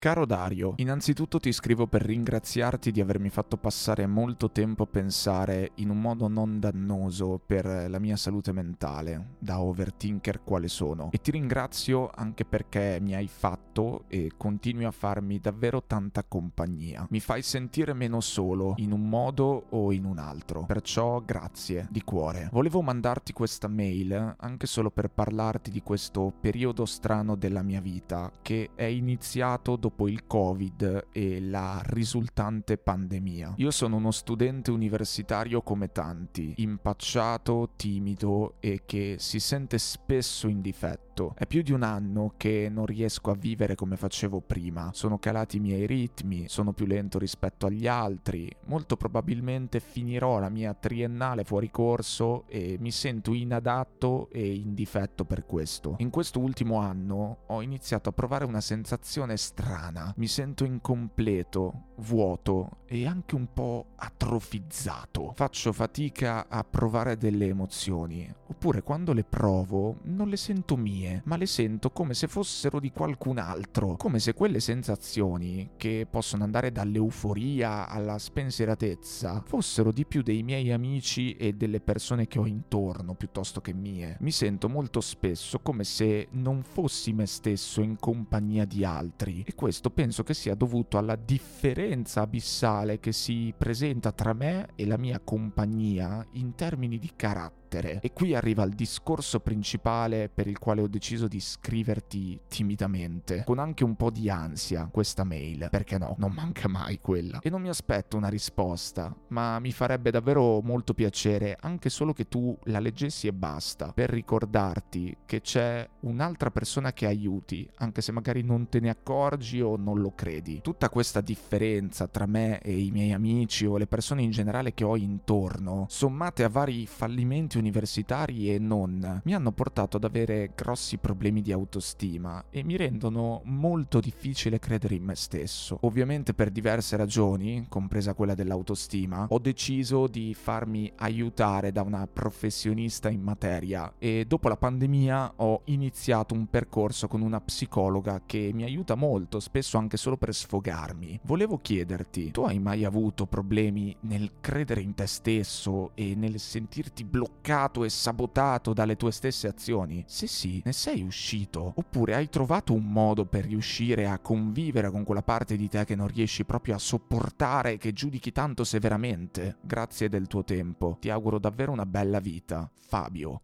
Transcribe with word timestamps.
Caro 0.00 0.26
Dario, 0.26 0.74
innanzitutto 0.76 1.40
ti 1.40 1.50
scrivo 1.50 1.88
per 1.88 2.02
ringraziarti 2.02 2.92
di 2.92 3.00
avermi 3.00 3.30
fatto 3.30 3.56
passare 3.56 4.06
molto 4.06 4.52
tempo 4.52 4.84
a 4.84 4.86
pensare 4.86 5.72
in 5.76 5.90
un 5.90 6.00
modo 6.00 6.28
non 6.28 6.60
dannoso 6.60 7.40
per 7.44 7.66
la 7.66 7.98
mia 7.98 8.14
salute 8.14 8.52
mentale, 8.52 9.30
da 9.40 9.60
overthinker 9.60 10.44
quale 10.44 10.68
sono. 10.68 11.08
E 11.10 11.18
ti 11.18 11.32
ringrazio 11.32 12.12
anche 12.14 12.44
perché 12.44 12.98
mi 13.00 13.16
hai 13.16 13.26
fatto 13.26 14.04
e 14.06 14.30
continui 14.36 14.84
a 14.84 14.92
farmi 14.92 15.40
davvero 15.40 15.82
tanta 15.82 16.22
compagnia. 16.22 17.04
Mi 17.10 17.18
fai 17.18 17.42
sentire 17.42 17.92
meno 17.92 18.20
solo 18.20 18.74
in 18.76 18.92
un 18.92 19.08
modo 19.08 19.64
o 19.70 19.90
in 19.90 20.04
un 20.04 20.18
altro. 20.18 20.62
Perciò 20.64 21.20
grazie 21.22 21.88
di 21.90 22.04
cuore. 22.04 22.50
Volevo 22.52 22.82
mandarti 22.82 23.32
questa 23.32 23.66
mail 23.66 24.36
anche 24.38 24.68
solo 24.68 24.92
per 24.92 25.10
parlarti 25.10 25.72
di 25.72 25.82
questo 25.82 26.32
periodo 26.40 26.84
strano 26.84 27.34
della 27.34 27.62
mia 27.62 27.80
vita 27.80 28.30
che 28.40 28.70
è 28.76 28.84
iniziato 28.84 29.74
dopo 29.74 29.87
dopo 29.88 30.06
il 30.06 30.26
Covid 30.26 31.06
e 31.12 31.40
la 31.40 31.80
risultante 31.86 32.76
pandemia. 32.76 33.54
Io 33.56 33.70
sono 33.70 33.96
uno 33.96 34.10
studente 34.10 34.70
universitario 34.70 35.62
come 35.62 35.92
tanti, 35.92 36.52
impacciato, 36.58 37.70
timido 37.74 38.56
e 38.60 38.82
che 38.84 39.16
si 39.18 39.40
sente 39.40 39.78
spesso 39.78 40.46
in 40.46 40.60
difetto 40.60 41.07
tutto. 41.18 41.34
È 41.36 41.46
più 41.46 41.62
di 41.62 41.72
un 41.72 41.82
anno 41.82 42.32
che 42.36 42.68
non 42.70 42.86
riesco 42.86 43.30
a 43.30 43.34
vivere 43.34 43.74
come 43.74 43.96
facevo 43.96 44.40
prima. 44.40 44.90
Sono 44.92 45.18
calati 45.18 45.56
i 45.56 45.60
miei 45.60 45.86
ritmi, 45.86 46.48
sono 46.48 46.72
più 46.72 46.86
lento 46.86 47.18
rispetto 47.18 47.66
agli 47.66 47.86
altri. 47.86 48.50
Molto 48.66 48.96
probabilmente 48.96 49.80
finirò 49.80 50.38
la 50.38 50.48
mia 50.48 50.74
triennale 50.74 51.44
fuori 51.44 51.70
corso 51.70 52.44
e 52.46 52.76
mi 52.78 52.90
sento 52.90 53.34
inadatto 53.34 54.28
e 54.30 54.54
in 54.54 54.74
difetto 54.74 55.24
per 55.24 55.44
questo. 55.44 55.96
In 55.98 56.10
questo 56.10 56.38
ultimo 56.38 56.76
anno 56.76 57.38
ho 57.46 57.62
iniziato 57.62 58.08
a 58.08 58.12
provare 58.12 58.44
una 58.44 58.60
sensazione 58.60 59.36
strana. 59.36 60.12
Mi 60.16 60.26
sento 60.26 60.64
incompleto, 60.64 61.86
vuoto 61.96 62.78
e 62.86 63.06
anche 63.06 63.34
un 63.34 63.48
po' 63.52 63.86
atrofizzato. 63.96 65.32
Faccio 65.34 65.72
fatica 65.72 66.48
a 66.48 66.62
provare 66.64 67.16
delle 67.16 67.46
emozioni, 67.46 68.32
oppure 68.46 68.82
quando 68.82 69.12
le 69.12 69.24
provo 69.24 69.96
non 70.04 70.28
le 70.28 70.36
sento 70.36 70.76
mie 70.76 71.07
mie, 71.08 71.22
ma 71.24 71.36
le 71.36 71.46
sento 71.46 71.90
come 71.90 72.14
se 72.14 72.28
fossero 72.28 72.78
di 72.78 72.90
qualcun 72.90 73.38
altro, 73.38 73.96
come 73.96 74.18
se 74.18 74.34
quelle 74.34 74.60
sensazioni, 74.60 75.70
che 75.76 76.06
possono 76.08 76.44
andare 76.44 76.70
dall'euforia 76.70 77.88
alla 77.88 78.18
spensieratezza, 78.18 79.42
fossero 79.44 79.92
di 79.92 80.04
più 80.04 80.22
dei 80.22 80.42
miei 80.42 80.70
amici 80.70 81.32
e 81.32 81.54
delle 81.54 81.80
persone 81.80 82.26
che 82.26 82.38
ho 82.38 82.46
intorno 82.46 83.14
piuttosto 83.14 83.60
che 83.60 83.72
mie. 83.72 84.16
Mi 84.20 84.30
sento 84.30 84.68
molto 84.68 85.00
spesso 85.00 85.60
come 85.60 85.84
se 85.84 86.28
non 86.32 86.62
fossi 86.62 87.12
me 87.12 87.26
stesso 87.26 87.80
in 87.80 87.96
compagnia 87.98 88.64
di 88.64 88.84
altri 88.84 89.44
e 89.46 89.54
questo 89.54 89.90
penso 89.90 90.22
che 90.22 90.34
sia 90.34 90.54
dovuto 90.54 90.98
alla 90.98 91.16
differenza 91.16 92.22
abissale 92.22 93.00
che 93.00 93.12
si 93.12 93.54
presenta 93.56 94.12
tra 94.12 94.32
me 94.32 94.68
e 94.74 94.86
la 94.86 94.98
mia 94.98 95.20
compagnia 95.20 96.24
in 96.32 96.54
termini 96.54 96.98
di 96.98 97.10
carattere 97.16 97.67
lettere. 97.68 98.00
E 98.02 98.12
qui 98.12 98.34
arriva 98.34 98.64
il 98.64 98.72
discorso 98.72 99.40
principale 99.40 100.30
per 100.32 100.46
il 100.46 100.58
quale 100.58 100.80
ho 100.80 100.88
deciso 100.88 101.28
di 101.28 101.40
scriverti 101.40 102.40
timidamente, 102.48 103.44
con 103.44 103.58
anche 103.58 103.84
un 103.84 103.94
po' 103.94 104.10
di 104.10 104.30
ansia 104.30 104.88
questa 104.90 105.24
mail, 105.24 105.68
perché 105.70 105.98
no, 105.98 106.14
non 106.18 106.32
manca 106.32 106.68
mai 106.68 106.98
quella. 107.00 107.40
E 107.42 107.50
non 107.50 107.60
mi 107.60 107.68
aspetto 107.68 108.16
una 108.16 108.28
risposta, 108.28 109.14
ma 109.28 109.58
mi 109.58 109.72
farebbe 109.72 110.10
davvero 110.10 110.60
molto 110.62 110.94
piacere 110.94 111.56
anche 111.60 111.90
solo 111.90 112.12
che 112.12 112.28
tu 112.28 112.56
la 112.64 112.80
leggessi 112.80 113.26
e 113.26 113.32
basta, 113.32 113.92
per 113.92 114.10
ricordarti 114.10 115.16
che 115.26 115.40
c'è 115.40 115.86
un'altra 116.00 116.50
persona 116.50 116.92
che 116.92 117.06
aiuti, 117.06 117.68
anche 117.76 118.00
se 118.00 118.12
magari 118.12 118.42
non 118.42 118.68
te 118.68 118.80
ne 118.80 118.88
accorgi 118.88 119.60
o 119.60 119.76
non 119.76 120.00
lo 120.00 120.12
credi. 120.14 120.60
Tutta 120.62 120.88
questa 120.88 121.20
differenza 121.20 122.06
tra 122.08 122.26
me 122.26 122.60
e 122.60 122.78
i 122.78 122.90
miei 122.90 123.12
amici 123.12 123.66
o 123.66 123.76
le 123.76 123.86
persone 123.86 124.22
in 124.22 124.30
generale 124.30 124.72
che 124.72 124.84
ho 124.84 124.96
intorno, 124.96 125.86
sommate 125.88 126.44
a 126.44 126.48
vari 126.48 126.86
fallimenti 126.86 127.57
universitari 127.58 128.52
e 128.52 128.58
non 128.58 129.20
mi 129.24 129.34
hanno 129.34 129.52
portato 129.52 129.96
ad 129.96 130.04
avere 130.04 130.52
grossi 130.54 130.98
problemi 130.98 131.42
di 131.42 131.52
autostima 131.52 132.44
e 132.50 132.62
mi 132.62 132.76
rendono 132.76 133.40
molto 133.44 134.00
difficile 134.00 134.58
credere 134.58 134.94
in 134.94 135.04
me 135.04 135.14
stesso. 135.14 135.78
Ovviamente 135.82 136.34
per 136.34 136.50
diverse 136.50 136.96
ragioni, 136.96 137.66
compresa 137.68 138.14
quella 138.14 138.34
dell'autostima, 138.34 139.26
ho 139.28 139.38
deciso 139.38 140.06
di 140.06 140.34
farmi 140.34 140.90
aiutare 140.96 141.72
da 141.72 141.82
una 141.82 142.06
professionista 142.06 143.08
in 143.08 143.22
materia 143.22 143.94
e 143.98 144.24
dopo 144.26 144.48
la 144.48 144.56
pandemia 144.56 145.34
ho 145.36 145.62
iniziato 145.64 146.34
un 146.34 146.46
percorso 146.48 147.08
con 147.08 147.20
una 147.20 147.40
psicologa 147.40 148.22
che 148.24 148.50
mi 148.52 148.62
aiuta 148.62 148.94
molto, 148.94 149.40
spesso 149.40 149.78
anche 149.78 149.96
solo 149.96 150.16
per 150.16 150.34
sfogarmi. 150.34 151.20
Volevo 151.24 151.58
chiederti, 151.58 152.30
tu 152.30 152.42
hai 152.42 152.58
mai 152.58 152.84
avuto 152.84 153.26
problemi 153.26 153.94
nel 154.00 154.32
credere 154.40 154.80
in 154.80 154.94
te 154.94 155.06
stesso 155.06 155.92
e 155.94 156.14
nel 156.14 156.38
sentirti 156.38 157.04
bloccato? 157.04 157.47
Bloccato 157.48 157.84
e 157.84 157.88
sabotato 157.88 158.74
dalle 158.74 158.96
tue 158.96 159.10
stesse 159.10 159.48
azioni? 159.48 160.04
Se 160.06 160.26
sì, 160.26 160.60
ne 160.64 160.72
sei 160.72 161.02
uscito? 161.02 161.72
Oppure 161.76 162.14
hai 162.14 162.28
trovato 162.28 162.74
un 162.74 162.84
modo 162.84 163.24
per 163.24 163.46
riuscire 163.46 164.06
a 164.06 164.18
convivere 164.18 164.90
con 164.90 165.04
quella 165.04 165.22
parte 165.22 165.56
di 165.56 165.68
te 165.68 165.86
che 165.86 165.94
non 165.94 166.08
riesci 166.08 166.44
proprio 166.44 166.74
a 166.74 166.78
sopportare 166.78 167.72
e 167.72 167.78
che 167.78 167.94
giudichi 167.94 168.32
tanto 168.32 168.64
severamente? 168.64 169.56
Grazie 169.62 170.10
del 170.10 170.26
tuo 170.26 170.44
tempo. 170.44 170.98
Ti 171.00 171.08
auguro 171.10 171.38
davvero 171.38 171.72
una 171.72 171.86
bella 171.86 172.20
vita. 172.20 172.70
Fabio. 172.74 173.40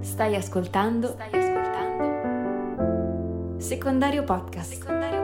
Stai 0.00 0.36
ascoltando? 0.36 1.08
Stai 1.08 1.30
ascoltando? 1.32 1.56
Secondario 3.58 4.22
podcast. 4.22 4.72
Secondario 4.74 5.17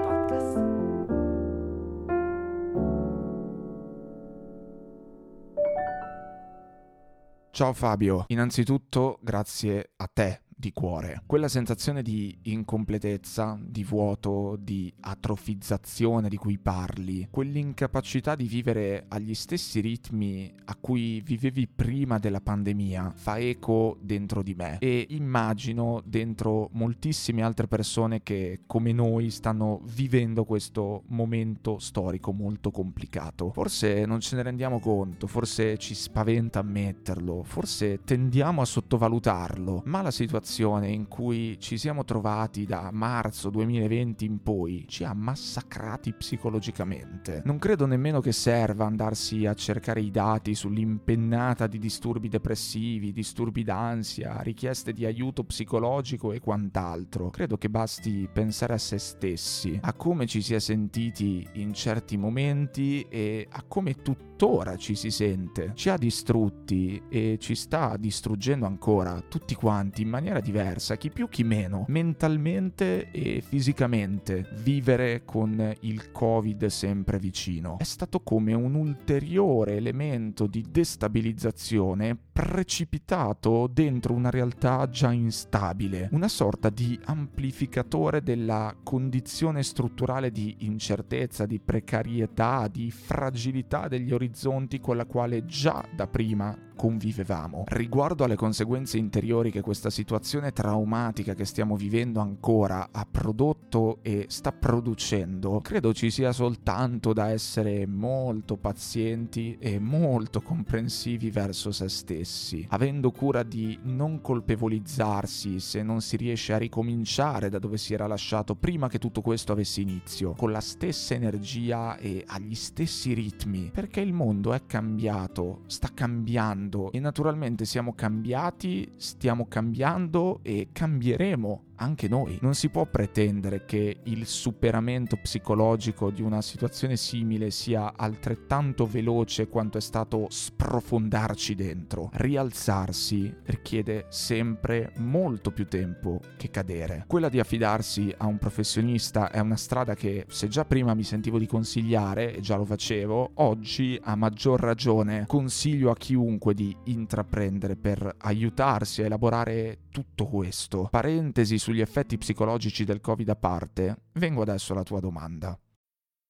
Ciao 7.55 7.73
Fabio, 7.73 8.25
innanzitutto 8.27 9.21
grazie 9.23 9.93
a 9.99 10.11
te 10.13 10.43
di 10.57 10.73
cuore. 10.73 11.23
Quella 11.27 11.49
sensazione 11.49 12.03
di 12.03 12.37
incompletezza, 12.43 13.59
di 13.61 13.85
vuoto, 13.85 14.57
di 14.61 14.93
atrofizzazione 15.01 16.29
di 16.29 16.37
cui 16.37 16.59
parli, 16.59 17.27
quell'incapacità 17.31 18.35
di 18.35 18.47
vivere 18.47 19.07
agli 19.09 19.35
stessi 19.35 19.81
ritmi 19.81 20.53
a 20.67 20.77
cui 20.81 21.21
vivevi 21.23 21.67
prima 21.67 22.19
della 22.19 22.41
pandemia, 22.41 23.13
fa 23.15 23.39
eco 23.39 23.99
dentro 24.01 24.43
di 24.43 24.55
me 24.55 24.79
e 24.79 25.07
immagino 25.11 26.03
dentro 26.05 26.69
moltissime 26.73 27.43
altre 27.43 27.67
persone 27.67 28.23
che 28.23 28.61
come 28.67 28.93
noi 28.93 29.31
stanno 29.31 29.81
vivendo 29.85 30.45
questo 30.45 31.03
momento 31.09 31.79
storico 31.79 32.33
molto 32.33 32.71
complicato. 32.71 33.51
Forse 33.51 34.07
non 34.07 34.21
ce 34.21 34.37
ne 34.37 34.43
rendiamo 34.43 34.79
conto, 34.79 35.27
forse 35.27 35.77
ci 35.79 35.95
spaventa 35.95 36.61
ammetterlo, 36.61 37.43
forse 37.43 38.01
tendiamo 38.05 38.61
a 38.61 38.65
sottovalutarlo, 38.65 39.83
ma 39.87 40.03
la 40.03 40.11
situazione 40.11 40.44
situazione 40.45 40.89
in 40.91 41.09
cui 41.09 41.57
ci 41.59 41.79
siamo 41.79 42.05
trovati 42.05 42.67
da 42.67 42.91
marzo 42.93 43.49
2020 43.49 44.25
in 44.27 44.43
poi 44.43 44.85
ci 44.87 45.03
ha 45.03 45.15
massacrati 45.15 46.13
psicologicamente. 46.13 47.41
Non 47.45 47.59
credo 47.59 47.87
nemmeno 47.87 48.21
che 48.21 48.33
serva 48.33 48.85
andarsi 48.85 49.47
a 49.47 49.55
cercare 49.55 50.01
i 50.03 50.11
dati 50.11 50.55
sull'impennata 50.55 51.67
di 51.67 51.79
disturbi 51.79 52.29
depressivi, 52.29 53.13
disturbi 53.13 53.65
d'ansia, 53.65 54.41
richieste 54.43 54.93
di 54.93 55.07
aiuto 55.07 55.45
psicologico 55.45 56.33
e 56.33 56.41
quant'altro. 56.41 57.31
Credo 57.31 57.57
che 57.57 57.71
basti 57.71 58.29
pensare 58.31 58.75
a 58.75 58.79
se 58.79 58.99
stessi, 58.99 59.79
a 59.81 59.95
come 59.95 60.27
ci 60.27 60.43
si 60.43 60.55
è 60.55 60.59
sentiti 60.59 61.49
in 61.55 61.73
certi 61.73 62.19
momenti 62.19 63.07
e 63.09 63.49
a 63.51 63.63
come 63.67 63.95
tuttora 64.37 64.77
ci 64.77 64.97
si 64.97 65.11
sente. 65.11 65.71
Ci 65.75 65.89
ha 65.89 65.97
distrutti 65.97 67.01
e 67.09 67.39
ci 67.41 67.55
sta 67.55 67.97
distruggendo 67.97 68.67
ancora 68.67 69.23
tutti 69.29 69.55
quanti 69.55 70.03
in 70.03 70.09
maniera 70.09 70.41
diversa, 70.41 70.97
chi 70.97 71.11
più 71.11 71.29
chi 71.29 71.45
meno, 71.45 71.85
mentalmente 71.89 73.11
e 73.13 73.43
fisicamente, 73.47 74.49
vivere 74.63 75.25
con 75.25 75.75
il 75.81 76.11
Covid 76.11 76.67
sempre 76.67 77.19
vicino. 77.19 77.79
È 77.79 77.85
stato 77.85 78.21
come 78.21 78.53
un 78.53 78.75
ulteriore 78.75 79.77
elemento 79.77 80.47
di 80.47 80.65
destabilizzazione 80.69 82.17
precipitato 82.35 83.71
dentro 83.73 84.13
una 84.13 84.29
realtà 84.29 84.89
già 84.89 85.13
instabile, 85.13 86.09
una 86.11 86.27
sorta 86.27 86.69
di 86.69 86.99
amplificatore 87.05 88.25
della 88.25 88.75
condizione 88.83 89.63
strutturale 89.63 90.33
di 90.33 90.57
incertezza, 90.61 91.47
di 91.47 91.61
precarietà, 91.61 92.67
di 92.67 92.91
fragilità 92.91 93.87
degli 93.87 94.13
orizzonti 94.13 94.81
con 94.81 94.97
la 94.97 95.07
quale 95.07 95.45
già 95.47 95.87
da 95.95 96.09
prima 96.09 96.64
convivevamo. 96.75 97.65
Riguardo 97.69 98.25
alle 98.25 98.37
conseguenze 98.37 98.99
interiori 98.99 99.51
che 99.51 99.61
questa 99.61 99.91
situazione 99.91 100.53
traumatica 100.53 101.35
che 101.35 101.45
stiamo 101.45 101.77
vivendo 101.77 102.21
ancora 102.21 102.89
ha 102.91 103.07
prodotto 103.11 103.99
e 104.03 104.27
sta 104.29 104.53
producendo, 104.53 105.61
credo 105.61 105.93
ci 105.93 106.11
sia 106.11 106.33
soltanto 106.33 107.13
da 107.13 107.31
essere 107.31 107.87
molto 107.87 108.57
pazienti 108.57 109.57
e 109.59 109.79
molto 109.79 110.41
comprensivi 110.41 111.31
verso 111.31 111.71
se 111.73 111.89
stessi, 111.89 112.67
avendo 112.71 113.11
cura 113.11 113.43
di 113.43 113.79
non 113.83 114.21
colpevolizzarsi 114.21 115.61
se 115.61 115.83
non 115.83 116.01
si 116.01 116.17
riesce 116.17 116.53
a 116.53 116.59
ricominciare 116.59 117.49
da 117.49 117.59
dove 117.59 117.79
si 117.79 117.95
era 117.95 118.07
lasciato 118.07 118.55
prima 118.55 118.89
che 118.89 118.99
tutto 118.99 119.21
questo 119.21 119.53
avesse 119.53 119.81
inizio, 119.81 120.33
con 120.33 120.51
la 120.51 120.61
stessa 120.61 121.15
energia 121.15 121.97
e 121.97 122.25
agli 122.27 122.55
stessi 122.55 123.13
ritmi, 123.13 123.71
perché 123.73 124.01
il 124.01 124.13
mondo 124.13 124.53
è 124.53 124.67
cambiato, 124.67 125.63
sta 125.67 125.91
cambiando 125.93 126.64
cambiando 126.65 126.93
e 126.93 127.01
naturalmente 127.01 127.65
siamo 127.65 127.95
cambiati, 127.95 128.91
stiamo 128.97 129.47
cambiando 129.47 130.41
e 130.43 130.69
cambieremo 130.73 131.74
anche 131.77 132.09
noi. 132.09 132.39
Non 132.41 132.55
si 132.55 132.69
può 132.69 132.87
pretendere 132.87 133.65
che 133.65 133.99
il 134.05 134.27
superamento 134.27 135.17
psicologico 135.17 136.11
di 136.11 136.23
una 136.23 136.43
situazione 136.43 136.97
simile 136.97 137.51
sia 137.51 137.95
altrettanto 137.97 138.87
veloce 138.87 139.49
quanto 139.49 139.79
è 139.79 139.81
stato 139.81 140.27
sprofondarci 140.29 141.55
dentro. 141.55 142.11
Rialzarsi 142.13 143.35
richiede 143.45 144.07
sempre 144.09 144.93
molto 144.97 145.51
più 145.51 145.67
tempo 145.67 146.21
che 146.37 146.51
cadere. 146.51 147.05
Quella 147.07 147.29
di 147.29 147.41
affidarsi 147.41 148.13
a 148.17 148.27
un 148.27 148.39
professionista 148.39 149.31
è 149.31 149.41
una 149.41 149.57
strada 149.57 149.95
che 149.95 150.25
se 150.29 150.49
già 150.49 150.65
prima 150.65 150.95
mi 150.95 151.03
sentivo 151.03 151.39
di 151.39 151.47
consigliare 151.47 152.35
e 152.35 152.41
già 152.41 152.57
lo 152.57 152.65
facevo, 152.65 153.33
oggi 153.35 153.99
a 154.03 154.15
maggior 154.15 154.61
ragione 154.61 155.25
consiglio 155.27 155.91
a 155.91 155.97
chiunque 155.97 156.55
di 156.55 156.75
intraprendere 156.85 157.77
per 157.77 158.15
aiutarsi 158.19 159.03
a 159.03 159.07
elaborare 159.07 159.79
tutto 159.91 160.27
questo. 160.27 160.89
Parentesi 160.91 161.59
sugli 161.65 161.81
effetti 161.81 162.19
psicologici 162.19 162.85
del 162.85 163.01
Covid 163.01 163.27
a 163.31 163.37
parte, 163.37 163.97
vengo 164.13 164.43
adesso 164.43 164.75
alla 164.75 164.83
tua 164.83 165.01
domanda. 165.01 165.59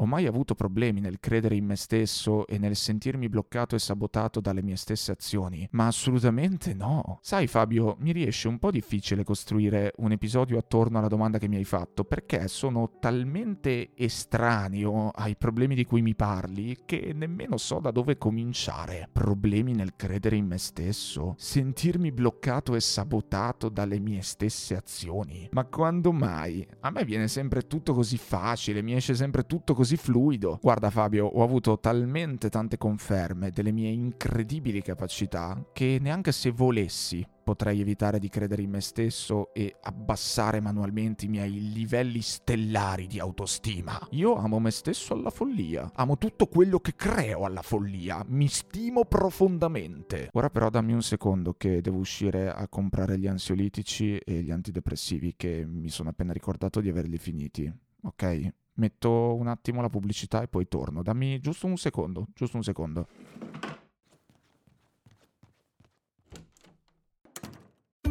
Ho 0.00 0.06
mai 0.06 0.26
avuto 0.26 0.54
problemi 0.54 1.00
nel 1.00 1.18
credere 1.18 1.56
in 1.56 1.64
me 1.64 1.74
stesso 1.74 2.46
e 2.46 2.56
nel 2.56 2.76
sentirmi 2.76 3.28
bloccato 3.28 3.74
e 3.74 3.80
sabotato 3.80 4.38
dalle 4.38 4.62
mie 4.62 4.76
stesse 4.76 5.10
azioni? 5.10 5.66
Ma 5.72 5.88
assolutamente 5.88 6.72
no. 6.72 7.18
Sai 7.20 7.48
Fabio, 7.48 7.96
mi 7.98 8.12
riesce 8.12 8.46
un 8.46 8.60
po' 8.60 8.70
difficile 8.70 9.24
costruire 9.24 9.92
un 9.96 10.12
episodio 10.12 10.56
attorno 10.56 10.98
alla 10.98 11.08
domanda 11.08 11.38
che 11.38 11.48
mi 11.48 11.56
hai 11.56 11.64
fatto 11.64 12.04
perché 12.04 12.46
sono 12.46 12.92
talmente 13.00 13.90
estraneo 13.96 15.08
ai 15.08 15.34
problemi 15.34 15.74
di 15.74 15.84
cui 15.84 16.00
mi 16.00 16.14
parli 16.14 16.78
che 16.84 17.10
nemmeno 17.12 17.56
so 17.56 17.80
da 17.80 17.90
dove 17.90 18.18
cominciare. 18.18 19.08
Problemi 19.10 19.72
nel 19.72 19.96
credere 19.96 20.36
in 20.36 20.46
me 20.46 20.58
stesso? 20.58 21.34
Sentirmi 21.38 22.12
bloccato 22.12 22.76
e 22.76 22.80
sabotato 22.80 23.68
dalle 23.68 23.98
mie 23.98 24.22
stesse 24.22 24.76
azioni? 24.76 25.48
Ma 25.50 25.64
quando 25.64 26.12
mai? 26.12 26.64
A 26.82 26.90
me 26.90 27.04
viene 27.04 27.26
sempre 27.26 27.66
tutto 27.66 27.94
così 27.94 28.16
facile, 28.16 28.80
mi 28.80 28.94
esce 28.94 29.16
sempre 29.16 29.44
tutto 29.44 29.74
così 29.74 29.86
così 29.88 29.96
fluido. 29.96 30.58
Guarda 30.60 30.90
Fabio, 30.90 31.24
ho 31.24 31.42
avuto 31.42 31.78
talmente 31.78 32.50
tante 32.50 32.76
conferme 32.76 33.50
delle 33.50 33.72
mie 33.72 33.88
incredibili 33.88 34.82
capacità 34.82 35.64
che 35.72 35.96
neanche 35.98 36.30
se 36.30 36.50
volessi 36.50 37.26
potrei 37.42 37.80
evitare 37.80 38.18
di 38.18 38.28
credere 38.28 38.60
in 38.60 38.68
me 38.68 38.82
stesso 38.82 39.54
e 39.54 39.76
abbassare 39.80 40.60
manualmente 40.60 41.24
i 41.24 41.28
miei 41.28 41.72
livelli 41.72 42.20
stellari 42.20 43.06
di 43.06 43.18
autostima. 43.18 43.98
Io 44.10 44.34
amo 44.34 44.58
me 44.58 44.70
stesso 44.70 45.14
alla 45.14 45.30
follia, 45.30 45.90
amo 45.94 46.18
tutto 46.18 46.48
quello 46.48 46.80
che 46.80 46.94
creo 46.94 47.46
alla 47.46 47.62
follia, 47.62 48.22
mi 48.28 48.48
stimo 48.48 49.06
profondamente. 49.06 50.28
Ora 50.32 50.50
però 50.50 50.68
dammi 50.68 50.92
un 50.92 51.02
secondo 51.02 51.54
che 51.54 51.80
devo 51.80 51.96
uscire 51.96 52.52
a 52.52 52.68
comprare 52.68 53.18
gli 53.18 53.26
ansiolitici 53.26 54.18
e 54.18 54.42
gli 54.42 54.50
antidepressivi 54.50 55.32
che 55.34 55.64
mi 55.66 55.88
sono 55.88 56.10
appena 56.10 56.34
ricordato 56.34 56.82
di 56.82 56.90
averli 56.90 57.16
finiti, 57.16 57.72
ok? 58.02 58.52
Metto 58.78 59.34
un 59.34 59.46
attimo 59.46 59.80
la 59.80 59.88
pubblicità 59.88 60.42
e 60.42 60.48
poi 60.48 60.66
torno. 60.66 61.02
Dammi 61.02 61.38
giusto 61.40 61.66
un 61.66 61.76
secondo, 61.76 62.28
giusto 62.34 62.56
un 62.56 62.62
secondo. 62.62 63.06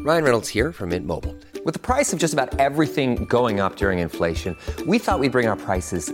Ryan 0.08 0.24
Reynolds 0.24 0.48
here 0.48 0.72
from 0.72 0.90
Mint 0.90 1.06
Mobile. 1.06 1.36
With 1.66 1.74
the 1.74 1.80
price 1.80 2.14
of 2.14 2.20
just 2.20 2.34
about 2.34 2.58
everything 2.60 3.26
going 3.28 3.60
up 3.60 3.76
during 3.76 4.00
inflation, 4.00 4.56
we 4.86 5.00
thought 5.00 5.20
we'd 5.20 5.34
bring 5.34 5.50
our 5.50 5.58
prices 5.58 6.14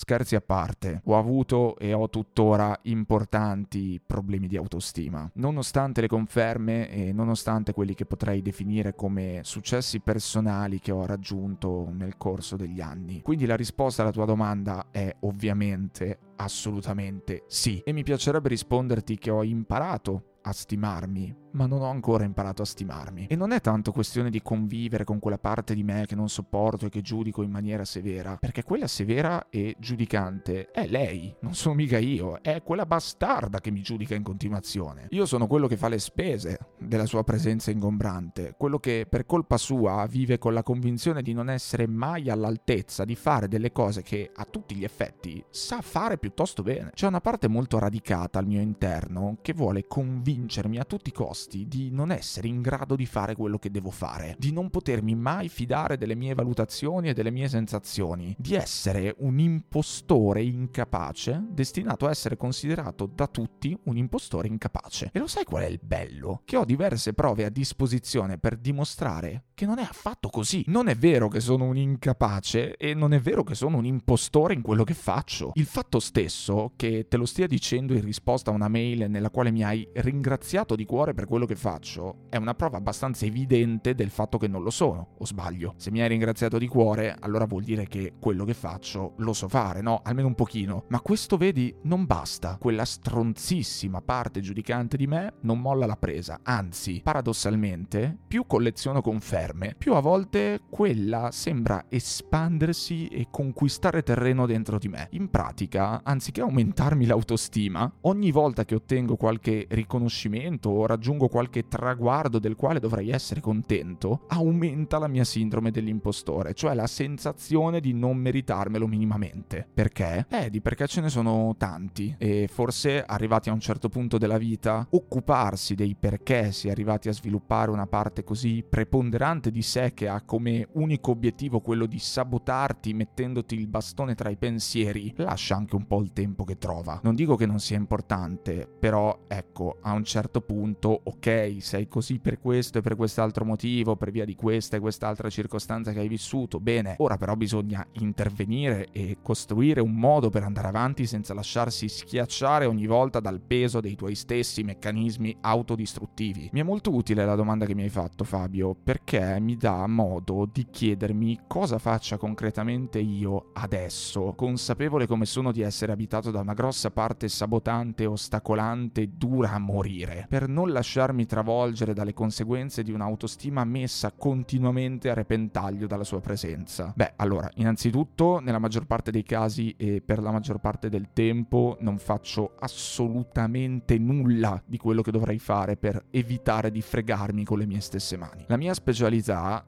Scherzi 0.00 0.36
a 0.36 0.40
parte, 0.40 1.02
ho 1.06 1.18
avuto 1.18 1.76
e 1.76 1.92
ho 1.92 2.08
tuttora 2.08 2.78
importanti 2.82 4.00
problemi 4.00 4.46
di 4.46 4.56
autostima. 4.56 5.28
Nonostante 5.34 6.00
le 6.00 6.06
conferme 6.06 6.88
e 6.88 7.12
nonostante 7.12 7.72
quelli 7.72 7.94
che 7.94 8.06
potrei 8.06 8.40
definire 8.40 8.94
come 8.94 9.40
successi 9.42 9.98
personali 9.98 10.78
che 10.78 10.92
ho 10.92 11.04
raggiunto 11.04 11.88
nel 11.90 12.16
corso 12.16 12.54
degli 12.54 12.80
anni. 12.80 13.22
Quindi 13.22 13.44
la 13.44 13.56
risposta 13.56 14.02
alla 14.02 14.12
tua 14.12 14.24
domanda 14.24 14.86
è 14.92 15.12
ovviamente 15.22 16.20
assolutamente 16.36 17.42
sì. 17.48 17.82
E 17.84 17.92
mi 17.92 18.04
piacerebbe 18.04 18.50
risponderti 18.50 19.18
che 19.18 19.30
ho 19.32 19.42
imparato 19.42 20.37
a 20.48 20.52
stimarmi, 20.52 21.34
ma 21.52 21.66
non 21.66 21.82
ho 21.82 21.90
ancora 21.90 22.24
imparato 22.24 22.62
a 22.62 22.64
stimarmi. 22.64 23.26
E 23.28 23.36
non 23.36 23.52
è 23.52 23.60
tanto 23.60 23.92
questione 23.92 24.30
di 24.30 24.42
convivere 24.42 25.04
con 25.04 25.18
quella 25.18 25.38
parte 25.38 25.74
di 25.74 25.82
me 25.82 26.04
che 26.06 26.14
non 26.14 26.28
sopporto 26.28 26.86
e 26.86 26.88
che 26.88 27.02
giudico 27.02 27.42
in 27.42 27.50
maniera 27.50 27.84
severa, 27.84 28.36
perché 28.36 28.62
quella 28.62 28.86
severa 28.86 29.48
e 29.50 29.76
giudicante 29.78 30.70
è 30.70 30.86
lei, 30.86 31.34
non 31.40 31.54
sono 31.54 31.74
mica 31.74 31.98
io, 31.98 32.40
è 32.40 32.62
quella 32.62 32.86
bastarda 32.86 33.60
che 33.60 33.70
mi 33.70 33.82
giudica 33.82 34.14
in 34.14 34.22
continuazione. 34.22 35.06
Io 35.10 35.26
sono 35.26 35.46
quello 35.46 35.66
che 35.66 35.76
fa 35.76 35.88
le 35.88 35.98
spese 35.98 36.58
della 36.88 37.06
sua 37.06 37.22
presenza 37.22 37.70
ingombrante, 37.70 38.54
quello 38.56 38.78
che 38.78 39.06
per 39.08 39.26
colpa 39.26 39.56
sua 39.56 40.06
vive 40.08 40.38
con 40.38 40.54
la 40.54 40.62
convinzione 40.62 41.22
di 41.22 41.32
non 41.32 41.50
essere 41.50 41.86
mai 41.86 42.30
all'altezza 42.30 43.04
di 43.04 43.14
fare 43.14 43.46
delle 43.46 43.70
cose 43.70 44.02
che 44.02 44.30
a 44.34 44.44
tutti 44.44 44.74
gli 44.74 44.84
effetti 44.84 45.44
sa 45.50 45.80
fare 45.80 46.18
piuttosto 46.18 46.62
bene. 46.62 46.90
C'è 46.94 47.06
una 47.06 47.20
parte 47.20 47.46
molto 47.48 47.78
radicata 47.78 48.38
al 48.38 48.46
mio 48.46 48.60
interno 48.60 49.38
che 49.42 49.52
vuole 49.52 49.86
convincermi 49.86 50.78
a 50.78 50.84
tutti 50.84 51.10
i 51.10 51.12
costi 51.12 51.68
di 51.68 51.90
non 51.90 52.10
essere 52.10 52.48
in 52.48 52.62
grado 52.62 52.96
di 52.96 53.06
fare 53.06 53.34
quello 53.34 53.58
che 53.58 53.70
devo 53.70 53.90
fare, 53.90 54.34
di 54.38 54.52
non 54.52 54.70
potermi 54.70 55.14
mai 55.14 55.48
fidare 55.48 55.96
delle 55.96 56.14
mie 56.14 56.34
valutazioni 56.34 57.10
e 57.10 57.14
delle 57.14 57.30
mie 57.30 57.48
sensazioni, 57.48 58.34
di 58.38 58.54
essere 58.54 59.14
un 59.18 59.38
impostore 59.38 60.42
incapace 60.42 61.44
destinato 61.50 62.06
a 62.06 62.10
essere 62.10 62.36
considerato 62.36 63.06
da 63.06 63.26
tutti 63.26 63.76
un 63.84 63.96
impostore 63.96 64.48
incapace. 64.48 65.10
E 65.12 65.18
lo 65.18 65.26
sai 65.26 65.44
qual 65.44 65.64
è 65.64 65.66
il 65.66 65.80
bello? 65.82 66.42
Che 66.44 66.56
ho 66.56 66.64
diverse 66.78 67.12
prove 67.12 67.44
a 67.44 67.48
disposizione 67.48 68.38
per 68.38 68.56
dimostrare 68.56 69.42
che 69.58 69.66
non 69.66 69.80
è 69.80 69.82
affatto 69.82 70.28
così. 70.28 70.62
Non 70.68 70.86
è 70.86 70.94
vero 70.94 71.26
che 71.26 71.40
sono 71.40 71.64
un 71.64 71.76
incapace 71.76 72.76
e 72.76 72.94
non 72.94 73.12
è 73.12 73.18
vero 73.18 73.42
che 73.42 73.56
sono 73.56 73.78
un 73.78 73.86
impostore 73.86 74.54
in 74.54 74.62
quello 74.62 74.84
che 74.84 74.94
faccio. 74.94 75.50
Il 75.54 75.66
fatto 75.66 75.98
stesso 75.98 76.74
che 76.76 77.06
te 77.08 77.16
lo 77.16 77.26
stia 77.26 77.48
dicendo 77.48 77.92
in 77.92 78.04
risposta 78.04 78.52
a 78.52 78.54
una 78.54 78.68
mail 78.68 79.10
nella 79.10 79.30
quale 79.30 79.50
mi 79.50 79.64
hai 79.64 79.84
ringraziato 79.94 80.76
di 80.76 80.84
cuore 80.84 81.12
per 81.12 81.26
quello 81.26 81.44
che 81.44 81.56
faccio 81.56 82.26
è 82.28 82.36
una 82.36 82.54
prova 82.54 82.76
abbastanza 82.76 83.26
evidente 83.26 83.96
del 83.96 84.10
fatto 84.10 84.38
che 84.38 84.46
non 84.46 84.62
lo 84.62 84.70
sono, 84.70 85.16
o 85.18 85.26
sbaglio. 85.26 85.74
Se 85.76 85.90
mi 85.90 86.02
hai 86.02 86.08
ringraziato 86.08 86.56
di 86.56 86.68
cuore, 86.68 87.16
allora 87.18 87.46
vuol 87.46 87.64
dire 87.64 87.88
che 87.88 88.12
quello 88.20 88.44
che 88.44 88.54
faccio 88.54 89.14
lo 89.16 89.32
so 89.32 89.48
fare, 89.48 89.80
no? 89.80 90.02
Almeno 90.04 90.28
un 90.28 90.36
pochino. 90.36 90.84
Ma 90.90 91.00
questo 91.00 91.36
vedi 91.36 91.74
non 91.82 92.06
basta. 92.06 92.58
Quella 92.60 92.84
stronzissima 92.84 94.02
parte 94.02 94.40
giudicante 94.40 94.96
di 94.96 95.08
me 95.08 95.34
non 95.40 95.58
molla 95.58 95.86
la 95.86 95.96
presa, 95.96 96.38
anzi, 96.44 97.00
paradossalmente, 97.02 98.16
più 98.28 98.46
colleziono 98.46 99.00
conferme, 99.00 99.46
più 99.76 99.94
a 99.94 100.00
volte 100.00 100.60
quella 100.68 101.30
sembra 101.30 101.84
espandersi 101.88 103.06
e 103.08 103.28
conquistare 103.30 104.02
terreno 104.02 104.46
dentro 104.46 104.78
di 104.78 104.88
me. 104.88 105.08
In 105.12 105.30
pratica, 105.30 106.02
anziché 106.02 106.40
aumentarmi 106.40 107.06
l'autostima, 107.06 107.90
ogni 108.02 108.30
volta 108.30 108.64
che 108.64 108.74
ottengo 108.74 109.16
qualche 109.16 109.66
riconoscimento 109.70 110.70
o 110.70 110.86
raggiungo 110.86 111.28
qualche 111.28 111.68
traguardo 111.68 112.38
del 112.38 112.56
quale 112.56 112.80
dovrei 112.80 113.10
essere 113.10 113.40
contento, 113.40 114.24
aumenta 114.28 114.98
la 114.98 115.08
mia 115.08 115.24
sindrome 115.24 115.70
dell'impostore, 115.70 116.54
cioè 116.54 116.74
la 116.74 116.86
sensazione 116.86 117.80
di 117.80 117.92
non 117.92 118.16
meritarmelo 118.16 118.86
minimamente. 118.86 119.66
Perché? 119.72 120.26
Eh, 120.30 120.50
di 120.50 120.60
perché 120.60 120.86
ce 120.86 121.00
ne 121.00 121.08
sono 121.08 121.54
tanti 121.56 122.14
e 122.18 122.48
forse 122.50 123.04
arrivati 123.04 123.48
a 123.48 123.52
un 123.52 123.60
certo 123.60 123.88
punto 123.88 124.18
della 124.18 124.38
vita, 124.38 124.86
occuparsi 124.90 125.74
dei 125.74 125.94
perché 125.98 126.52
si 126.52 126.68
è 126.68 126.70
arrivati 126.70 127.08
a 127.08 127.12
sviluppare 127.12 127.70
una 127.70 127.86
parte 127.86 128.24
così 128.24 128.64
preponderante 128.68 129.37
di 129.46 129.62
sé 129.62 129.94
che 129.94 130.08
ha 130.08 130.22
come 130.22 130.66
unico 130.72 131.12
obiettivo 131.12 131.60
quello 131.60 131.86
di 131.86 132.00
sabotarti 132.00 132.92
mettendoti 132.92 133.54
il 133.54 133.68
bastone 133.68 134.16
tra 134.16 134.28
i 134.28 134.36
pensieri, 134.36 135.14
lascia 135.16 135.54
anche 135.54 135.76
un 135.76 135.86
po' 135.86 136.02
il 136.02 136.12
tempo 136.12 136.42
che 136.42 136.58
trova. 136.58 136.98
Non 137.04 137.14
dico 137.14 137.36
che 137.36 137.46
non 137.46 137.60
sia 137.60 137.76
importante, 137.76 138.68
però 138.78 139.26
ecco, 139.28 139.76
a 139.82 139.92
un 139.92 140.02
certo 140.02 140.40
punto, 140.40 141.00
ok, 141.04 141.56
sei 141.60 141.86
così 141.86 142.18
per 142.18 142.40
questo 142.40 142.78
e 142.78 142.80
per 142.80 142.96
quest'altro 142.96 143.44
motivo, 143.44 143.96
per 143.96 144.10
via 144.10 144.24
di 144.24 144.34
questa 144.34 144.76
e 144.76 144.80
quest'altra 144.80 145.30
circostanza 145.30 145.92
che 145.92 146.00
hai 146.00 146.08
vissuto, 146.08 146.58
bene, 146.58 146.96
ora 146.98 147.16
però 147.16 147.36
bisogna 147.36 147.86
intervenire 147.92 148.88
e 148.90 149.18
costruire 149.22 149.80
un 149.80 149.94
modo 149.94 150.30
per 150.30 150.42
andare 150.42 150.68
avanti 150.68 151.06
senza 151.06 151.34
lasciarsi 151.34 151.88
schiacciare 151.88 152.64
ogni 152.64 152.86
volta 152.86 153.20
dal 153.20 153.40
peso 153.40 153.80
dei 153.80 153.94
tuoi 153.94 154.14
stessi 154.14 154.62
meccanismi 154.62 155.36
autodistruttivi. 155.40 156.50
Mi 156.52 156.60
è 156.60 156.62
molto 156.64 156.94
utile 156.94 157.24
la 157.24 157.34
domanda 157.34 157.66
che 157.66 157.74
mi 157.74 157.82
hai 157.82 157.88
fatto 157.88 158.24
Fabio, 158.24 158.74
perché 158.74 159.20
mi 159.38 159.56
dà 159.56 159.86
modo 159.86 160.48
di 160.50 160.66
chiedermi 160.70 161.40
cosa 161.46 161.78
faccia 161.78 162.16
concretamente 162.16 162.98
io 162.98 163.50
adesso, 163.52 164.32
consapevole 164.36 165.06
come 165.06 165.26
sono 165.26 165.52
di 165.52 165.60
essere 165.60 165.92
abitato 165.92 166.30
da 166.30 166.40
una 166.40 166.54
grossa 166.54 166.90
parte 166.90 167.28
sabotante, 167.28 168.06
ostacolante, 168.06 169.10
dura 169.16 169.52
a 169.52 169.58
morire, 169.58 170.26
per 170.28 170.48
non 170.48 170.70
lasciarmi 170.70 171.26
travolgere 171.26 171.92
dalle 171.92 172.14
conseguenze 172.14 172.82
di 172.82 172.92
un'autostima 172.92 173.64
messa 173.64 174.12
continuamente 174.12 175.10
a 175.10 175.14
repentaglio 175.14 175.86
dalla 175.86 176.04
sua 176.04 176.20
presenza. 176.20 176.92
Beh, 176.96 177.12
allora, 177.16 177.50
innanzitutto, 177.56 178.38
nella 178.40 178.58
maggior 178.58 178.86
parte 178.86 179.10
dei 179.10 179.22
casi 179.22 179.74
e 179.76 180.00
per 180.00 180.20
la 180.20 180.30
maggior 180.30 180.58
parte 180.58 180.88
del 180.88 181.08
tempo 181.12 181.76
non 181.80 181.98
faccio 181.98 182.54
assolutamente 182.58 183.98
nulla 183.98 184.60
di 184.64 184.76
quello 184.78 185.02
che 185.02 185.10
dovrei 185.10 185.38
fare 185.38 185.76
per 185.76 186.06
evitare 186.10 186.70
di 186.70 186.80
fregarmi 186.80 187.44
con 187.44 187.58
le 187.58 187.66
mie 187.66 187.80
stesse 187.80 188.16
mani. 188.16 188.44
La 188.46 188.56
mia 188.56 188.74
specialità 188.74 189.16